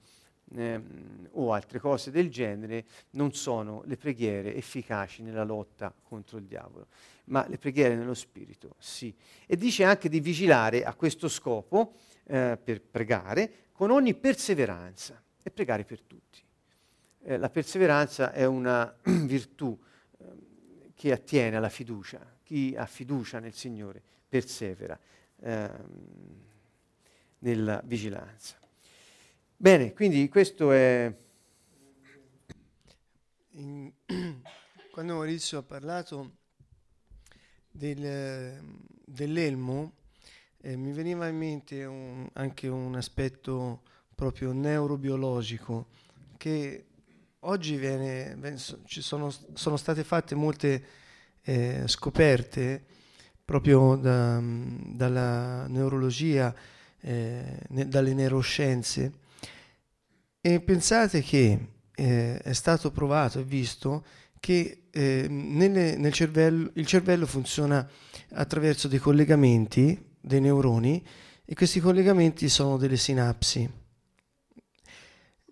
[0.55, 6.47] ehm, o altre cose del genere, non sono le preghiere efficaci nella lotta contro il
[6.47, 6.86] diavolo,
[7.26, 9.14] ma le preghiere nello spirito sì.
[9.47, 11.93] E dice anche di vigilare a questo scopo
[12.24, 16.49] eh, per pregare con ogni perseveranza e pregare per tutti.
[17.22, 19.78] Eh, la perseveranza è una virtù
[21.00, 22.20] che attiene alla fiducia.
[22.42, 24.98] Chi ha fiducia nel Signore persevera
[25.40, 26.44] ehm,
[27.38, 28.58] nella vigilanza.
[29.56, 31.10] Bene, quindi questo è...
[33.52, 33.90] In,
[34.92, 36.36] quando Maurizio ha parlato
[37.70, 38.62] del,
[39.02, 39.94] dell'elmo,
[40.58, 43.82] eh, mi veniva in mente un, anche un aspetto
[44.14, 45.88] proprio neurobiologico
[46.36, 46.88] che
[47.41, 48.36] oggi viene,
[48.84, 50.84] ci sono, sono, state fatte molte
[51.43, 52.84] eh, scoperte
[53.45, 56.55] proprio da, dalla neurologia,
[57.01, 59.12] eh, ne, dalle neuroscienze
[60.41, 64.05] e pensate che eh, è stato provato e visto
[64.38, 67.86] che eh, nelle, nel cervello, il cervello funziona
[68.32, 71.05] attraverso dei collegamenti dei neuroni
[71.45, 73.80] e questi collegamenti sono delle sinapsi.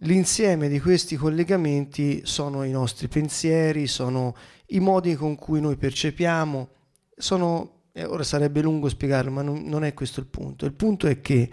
[0.03, 4.37] L'insieme di questi collegamenti sono i nostri pensieri, sono
[4.67, 6.69] i modi con cui noi percepiamo,
[7.17, 10.67] sono, ora sarebbe lungo spiegarlo, ma non, non, è questo il punto.
[10.67, 11.51] Il punto è che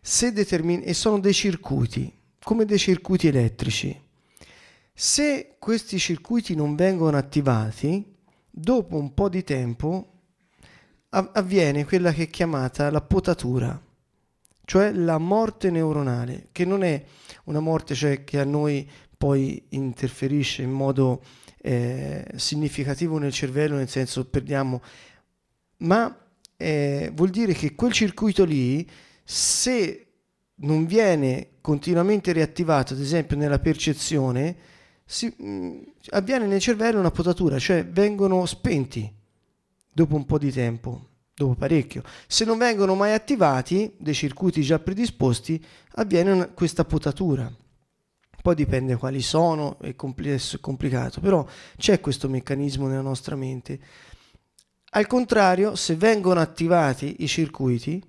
[0.00, 4.00] se determin- e sono dei circuiti, come dei circuiti elettrici.
[4.94, 8.14] Se questi circuiti non vengono attivati,
[8.48, 10.08] dopo un po' di tempo
[11.08, 13.80] avviene quella che è chiamata la potatura,
[14.64, 17.04] cioè la morte neuronale, che non è
[17.44, 21.22] una morte cioè, che a noi poi interferisce in modo
[21.58, 24.82] eh, significativo nel cervello, nel senso perdiamo,
[25.78, 26.16] ma
[26.56, 28.88] eh, vuol dire che quel circuito lì,
[29.24, 30.06] se
[30.56, 34.56] non viene continuamente riattivato, ad esempio nella percezione,
[35.04, 39.12] si, mh, avviene nel cervello una potatura, cioè vengono spenti
[39.92, 41.08] dopo un po' di tempo,
[41.42, 42.02] dopo parecchio.
[42.26, 45.62] Se non vengono mai attivati dei circuiti già predisposti,
[45.96, 47.52] avviene una, questa potatura.
[48.42, 53.78] Poi dipende quali sono, è complesso, è complicato, però c'è questo meccanismo nella nostra mente.
[54.94, 58.02] Al contrario, se vengono attivati i circuiti,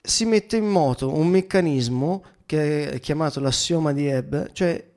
[0.00, 4.90] si mette in moto un meccanismo che è chiamato l'assioma di Hebb, cioè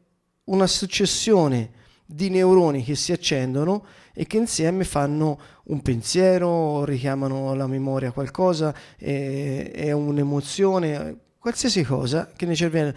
[0.46, 1.72] una successione
[2.06, 3.86] di neuroni che si accendono
[4.18, 12.32] e che insieme fanno un pensiero, richiamano alla memoria qualcosa, è, è un'emozione, qualsiasi cosa
[12.34, 12.94] che nel cervello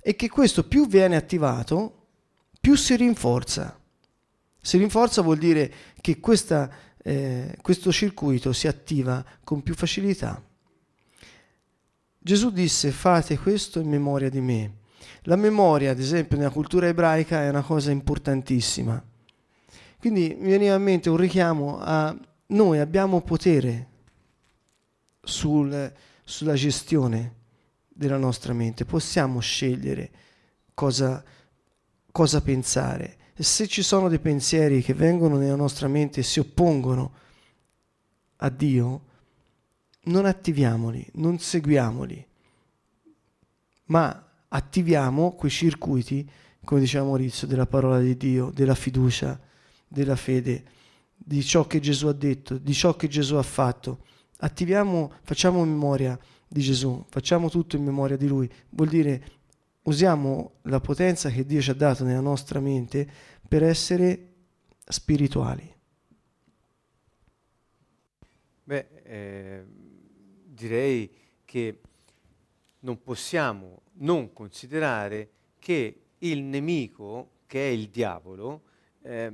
[0.00, 2.06] e che questo più viene attivato,
[2.60, 3.78] più si rinforza.
[4.60, 6.68] Si rinforza vuol dire che questa,
[7.02, 10.42] eh, questo circuito si attiva con più facilità.
[12.18, 14.78] Gesù disse fate questo in memoria di me.
[15.22, 19.00] La memoria, ad esempio, nella cultura ebraica è una cosa importantissima.
[20.06, 23.88] Quindi mi veniva in mente un richiamo a noi abbiamo potere
[25.20, 25.92] sul,
[26.22, 27.34] sulla gestione
[27.88, 30.10] della nostra mente, possiamo scegliere
[30.74, 31.24] cosa,
[32.12, 33.16] cosa pensare.
[33.34, 37.12] E se ci sono dei pensieri che vengono nella nostra mente e si oppongono
[38.36, 39.00] a Dio,
[40.02, 42.24] non attiviamoli, non seguiamoli,
[43.86, 46.30] ma attiviamo quei circuiti,
[46.62, 49.40] come diceva Maurizio, della parola di Dio, della fiducia,
[49.96, 50.62] della fede,
[51.14, 54.04] di ciò che Gesù ha detto, di ciò che Gesù ha fatto.
[54.40, 58.50] Attiviamo, facciamo memoria di Gesù, facciamo tutto in memoria di Lui.
[58.68, 59.30] Vuol dire
[59.84, 63.08] usiamo la potenza che Dio ci ha dato nella nostra mente
[63.48, 64.34] per essere
[64.84, 65.74] spirituali.
[68.64, 69.64] Beh, eh,
[70.44, 71.10] direi
[71.44, 71.80] che
[72.80, 78.62] non possiamo non considerare che il nemico, che è il diavolo,
[79.02, 79.32] eh,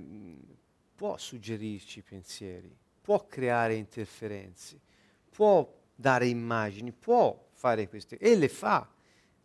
[1.03, 4.79] può suggerirci pensieri, può creare interferenze,
[5.31, 8.89] può dare immagini, può fare queste e le fa.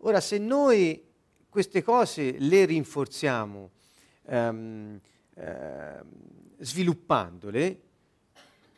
[0.01, 1.03] Ora, se noi
[1.49, 3.71] queste cose le rinforziamo
[4.27, 5.01] ehm,
[5.33, 5.99] eh,
[6.59, 7.81] sviluppandole,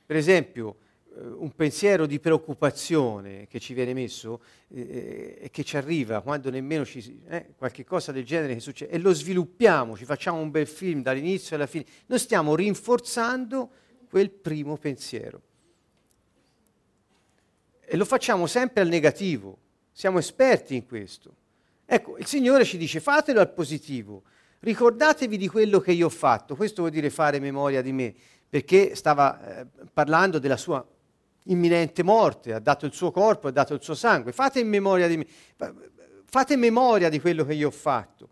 [0.05, 0.77] per esempio,
[1.21, 6.49] un pensiero di preoccupazione che ci viene messo eh, eh, e che ci arriva quando
[6.49, 8.91] nemmeno ci, eh, qualche cosa del genere che succede.
[8.91, 13.69] E lo sviluppiamo, ci facciamo un bel film dall'inizio alla fine, noi stiamo rinforzando
[14.09, 15.41] quel primo pensiero.
[17.85, 19.57] E lo facciamo sempre al negativo,
[19.91, 21.35] siamo esperti in questo.
[21.85, 24.23] Ecco, il Signore ci dice fatelo al positivo,
[24.59, 28.13] ricordatevi di quello che io ho fatto, questo vuol dire fare memoria di me,
[28.47, 30.85] perché stava eh, parlando della sua
[31.49, 34.31] imminente morte, ha dato il suo corpo, ha dato il suo sangue.
[34.31, 35.27] Fate memoria di me,
[36.25, 38.29] fate memoria di quello che io ho fatto,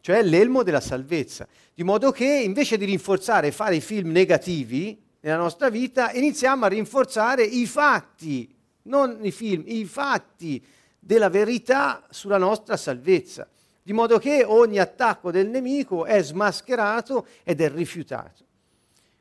[0.00, 5.00] cioè l'elmo della salvezza, di modo che invece di rinforzare e fare i film negativi
[5.20, 10.62] nella nostra vita, iniziamo a rinforzare i fatti, non i film, i fatti
[10.98, 13.48] della verità sulla nostra salvezza,
[13.82, 18.44] di modo che ogni attacco del nemico è smascherato ed è rifiutato.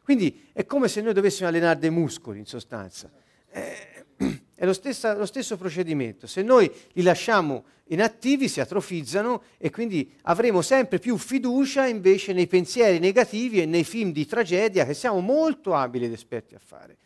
[0.03, 3.09] Quindi è come se noi dovessimo allenare dei muscoli, in sostanza.
[3.49, 4.05] Eh,
[4.53, 6.27] è lo, stessa, lo stesso procedimento.
[6.27, 12.47] Se noi li lasciamo inattivi, si atrofizzano e quindi avremo sempre più fiducia invece nei
[12.47, 16.97] pensieri negativi e nei film di tragedia che siamo molto abili ed esperti a fare.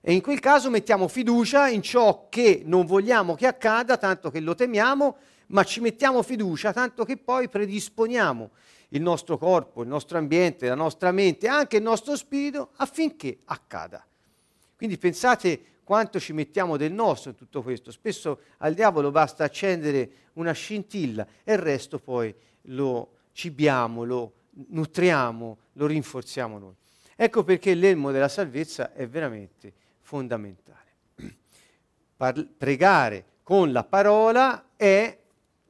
[0.00, 4.40] E in quel caso mettiamo fiducia in ciò che non vogliamo che accada, tanto che
[4.40, 5.16] lo temiamo,
[5.48, 8.50] ma ci mettiamo fiducia tanto che poi predisponiamo
[8.90, 14.04] il nostro corpo, il nostro ambiente, la nostra mente, anche il nostro spirito affinché accada.
[14.76, 17.90] Quindi pensate quanto ci mettiamo del nostro in tutto questo.
[17.90, 25.58] Spesso al diavolo basta accendere una scintilla e il resto poi lo cibiamo, lo nutriamo,
[25.72, 26.74] lo rinforziamo noi.
[27.16, 30.88] Ecco perché l'elmo della salvezza è veramente fondamentale.
[32.16, 35.18] Par- pregare con la parola è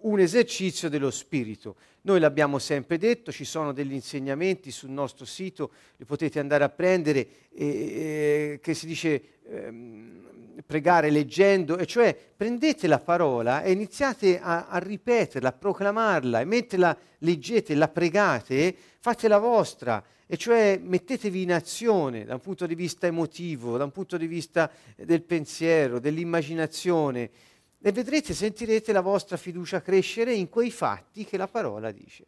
[0.02, 1.76] un esercizio dello spirito.
[2.02, 6.70] Noi l'abbiamo sempre detto, ci sono degli insegnamenti sul nostro sito, li potete andare a
[6.70, 14.40] prendere, eh, che si dice ehm, pregare leggendo, e cioè prendete la parola e iniziate
[14.40, 20.36] a, a ripeterla, a proclamarla, e mentre la leggete, la pregate, fate la vostra, e
[20.36, 24.70] cioè mettetevi in azione da un punto di vista emotivo, da un punto di vista
[24.96, 27.30] del pensiero, dell'immaginazione
[27.82, 32.26] e vedrete, sentirete la vostra fiducia crescere in quei fatti che la parola dice.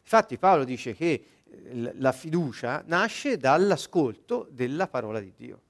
[0.00, 5.60] Infatti Paolo dice che eh, la fiducia nasce dall'ascolto della parola di Dio.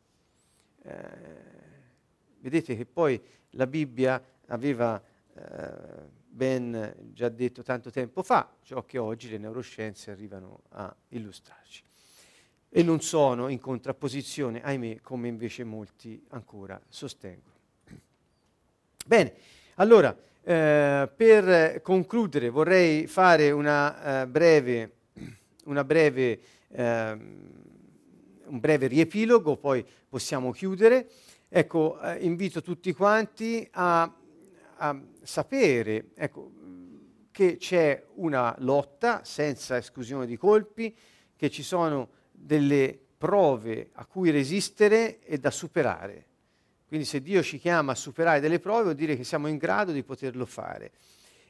[0.82, 0.92] Eh,
[2.38, 3.20] vedete che poi
[3.50, 5.02] la Bibbia aveva
[5.34, 11.82] eh, ben già detto tanto tempo fa ciò che oggi le neuroscienze arrivano a illustrarci.
[12.68, 17.53] E non sono in contrapposizione, ahimè, come invece molti ancora sostengono.
[19.06, 19.34] Bene,
[19.74, 24.92] allora, eh, per concludere vorrei fare una uh, breve,
[25.66, 31.10] una breve, uh, un breve riepilogo, poi possiamo chiudere.
[31.50, 34.10] Ecco, uh, invito tutti quanti a,
[34.76, 36.50] a sapere ecco,
[37.30, 40.96] che c'è una lotta senza esclusione di colpi,
[41.36, 46.28] che ci sono delle prove a cui resistere e da superare
[46.94, 49.90] quindi se Dio ci chiama a superare delle prove vuol dire che siamo in grado
[49.90, 50.92] di poterlo fare.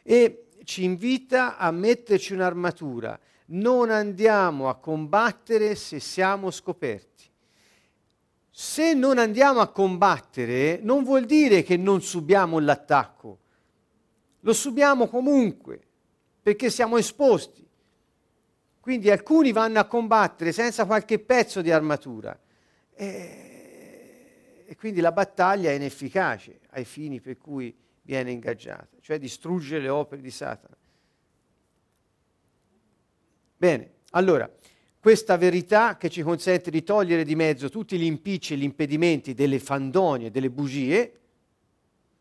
[0.02, 3.20] E ci invita a metterci un'armatura.
[3.48, 7.24] Non andiamo a combattere se siamo scoperti.
[8.48, 13.38] Se non andiamo a combattere non vuol dire che non subiamo l'attacco.
[14.40, 15.78] Lo subiamo comunque
[16.40, 17.68] perché siamo esposti.
[18.80, 22.34] Quindi alcuni vanno a combattere senza qualche pezzo di armatura.
[22.94, 23.53] Eh,
[24.64, 29.88] e quindi la battaglia è inefficace ai fini per cui viene ingaggiata, cioè distruggere le
[29.88, 30.76] opere di Satana.
[33.56, 34.50] Bene, allora,
[35.00, 39.34] questa verità che ci consente di togliere di mezzo tutti gli impicci e gli impedimenti
[39.34, 41.18] delle fandonie, delle bugie,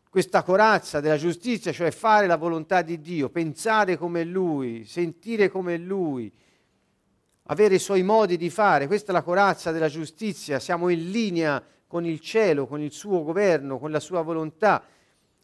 [0.08, 5.76] questa corazza della giustizia, cioè fare la volontà di Dio, pensare come Lui, sentire come
[5.76, 6.32] Lui,
[7.44, 11.62] avere i suoi modi di fare, questa è la corazza della giustizia, siamo in linea
[11.86, 14.82] con il cielo, con il suo governo, con la sua volontà,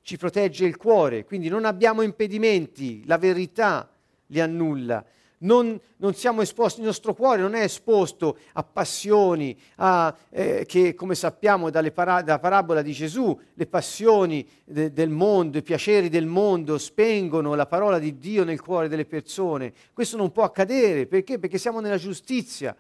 [0.03, 3.88] ci protegge il cuore, quindi non abbiamo impedimenti, la verità
[4.26, 5.05] li annulla.
[5.43, 10.95] Non, non, siamo esposti, il nostro cuore non è esposto a passioni, a, eh, che
[10.95, 16.26] come sappiamo para- dalla parabola di Gesù, le passioni de- del mondo, i piaceri del
[16.26, 19.72] mondo spengono la parola di Dio nel cuore delle persone.
[19.95, 21.38] Questo non può accadere, perché?
[21.38, 22.76] Perché siamo nella giustizia,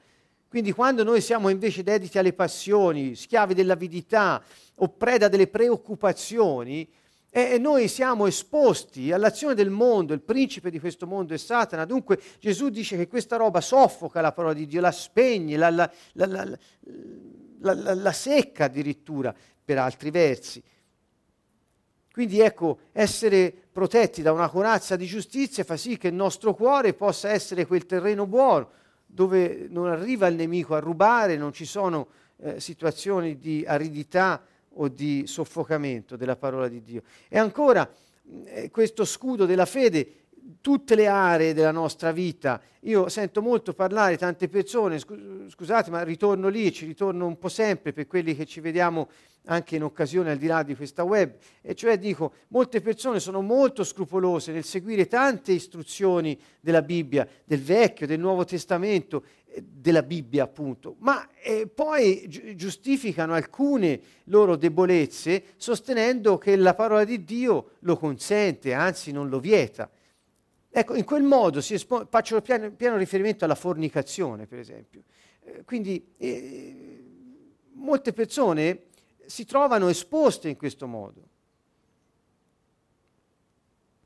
[0.50, 4.42] quindi quando noi siamo invece dediti alle passioni, schiavi dell'avidità
[4.78, 6.90] o preda delle preoccupazioni,
[7.30, 11.84] e noi siamo esposti all'azione del mondo, il principe di questo mondo è Satana.
[11.84, 15.88] Dunque Gesù dice che questa roba soffoca la parola di Dio, la spegne, la, la,
[16.14, 19.32] la, la secca addirittura
[19.64, 20.60] per altri versi.
[22.10, 26.92] Quindi ecco, essere protetti da una corazza di giustizia fa sì che il nostro cuore
[26.92, 28.78] possa essere quel terreno buono
[29.12, 32.08] dove non arriva il nemico a rubare, non ci sono
[32.38, 34.42] eh, situazioni di aridità
[34.74, 37.02] o di soffocamento della parola di Dio.
[37.28, 37.90] E ancora
[38.44, 40.19] eh, questo scudo della fede,
[40.60, 42.60] tutte le aree della nostra vita.
[42.84, 47.92] Io sento molto parlare tante persone, scusate, ma ritorno lì, ci ritorno un po' sempre
[47.92, 49.08] per quelli che ci vediamo
[49.46, 53.40] anche in occasione al di là di questa web, e cioè dico, molte persone sono
[53.40, 60.02] molto scrupolose nel seguire tante istruzioni della Bibbia, del Vecchio, del Nuovo Testamento, eh, della
[60.02, 67.24] Bibbia appunto, ma eh, poi gi- giustificano alcune loro debolezze sostenendo che la parola di
[67.24, 69.90] Dio lo consente, anzi non lo vieta.
[70.72, 75.02] Ecco, in quel modo si espo- faccio pieno, pieno riferimento alla fornicazione, per esempio.
[75.40, 77.04] Eh, quindi eh,
[77.72, 78.84] molte persone
[79.26, 81.28] si trovano esposte in questo modo.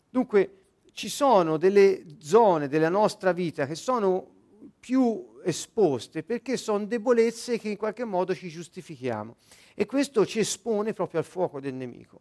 [0.08, 0.58] Dunque
[0.92, 4.32] ci sono delle zone della nostra vita che sono
[4.78, 9.36] più esposte perché sono debolezze che in qualche modo ci giustifichiamo
[9.74, 12.20] e questo ci espone proprio al fuoco del nemico.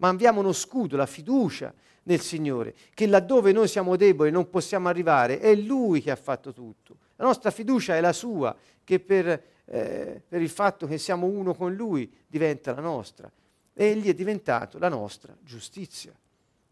[0.00, 1.72] Ma abbiamo uno scudo, la fiducia
[2.04, 6.52] nel Signore, che laddove noi siamo deboli non possiamo arrivare, è Lui che ha fatto
[6.52, 6.96] tutto.
[7.16, 11.54] La nostra fiducia è la sua, che per, eh, per il fatto che siamo uno
[11.54, 13.30] con Lui diventa la nostra.
[13.74, 16.12] Egli è diventato la nostra giustizia,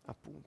[0.06, 0.46] appunto.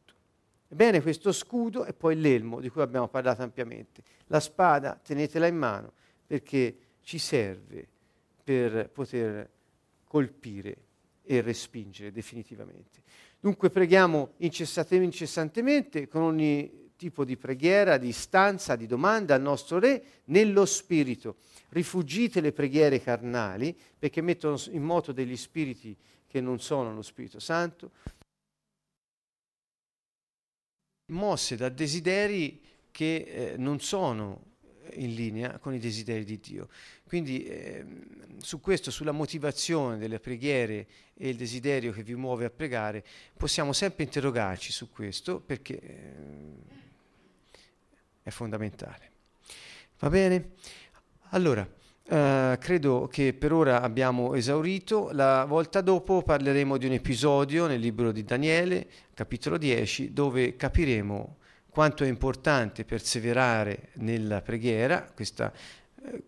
[0.67, 4.01] Ebbene, questo scudo e poi l'elmo di cui abbiamo parlato ampiamente.
[4.27, 5.91] La spada tenetela in mano
[6.25, 7.87] perché ci serve
[8.43, 9.49] per poter
[10.05, 10.77] colpire
[11.35, 13.03] e respingere definitivamente.
[13.39, 20.03] Dunque preghiamo incessantemente con ogni tipo di preghiera, di istanza, di domanda al nostro Re
[20.25, 21.37] nello Spirito.
[21.69, 25.95] Rifugite le preghiere carnali perché mettono in moto degli spiriti
[26.27, 27.91] che non sono lo Spirito Santo,
[31.07, 32.61] mosse da desideri
[32.91, 34.50] che eh, non sono
[34.93, 36.69] in linea con i desideri di Dio.
[37.07, 37.85] Quindi eh,
[38.39, 43.03] su questo, sulla motivazione delle preghiere e il desiderio che vi muove a pregare,
[43.37, 46.79] possiamo sempre interrogarci su questo perché eh,
[48.23, 49.09] è fondamentale.
[49.99, 50.51] Va bene?
[51.29, 51.67] Allora,
[52.03, 55.11] eh, credo che per ora abbiamo esaurito.
[55.13, 61.37] La volta dopo parleremo di un episodio nel libro di Daniele, capitolo 10, dove capiremo
[61.71, 65.51] quanto è importante perseverare nella preghiera, questo
[66.03, 66.23] eh,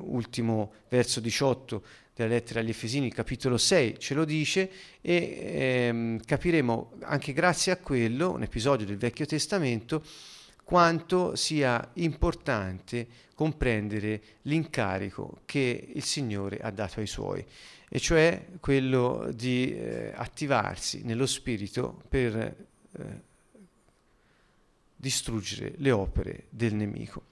[0.00, 1.82] ultimo verso 18
[2.14, 4.70] della lettera agli Efesini, capitolo 6, ce lo dice
[5.00, 5.38] e
[5.88, 10.04] ehm, capiremo anche grazie a quello, un episodio del Vecchio Testamento,
[10.62, 17.42] quanto sia importante comprendere l'incarico che il Signore ha dato ai Suoi,
[17.88, 23.30] e cioè quello di eh, attivarsi nello Spirito per eh,
[25.02, 27.24] distruggere le opere del nemico.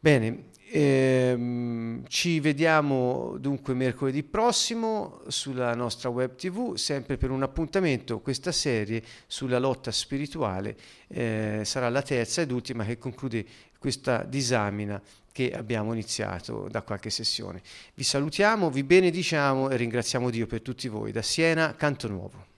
[0.00, 8.20] Bene, ehm, ci vediamo dunque mercoledì prossimo sulla nostra web tv, sempre per un appuntamento,
[8.20, 10.74] questa serie sulla lotta spirituale
[11.08, 13.44] eh, sarà la terza ed ultima che conclude
[13.78, 15.00] questa disamina
[15.32, 17.60] che abbiamo iniziato da qualche sessione.
[17.92, 21.12] Vi salutiamo, vi benediciamo e ringraziamo Dio per tutti voi.
[21.12, 22.51] Da Siena, Canto Nuovo.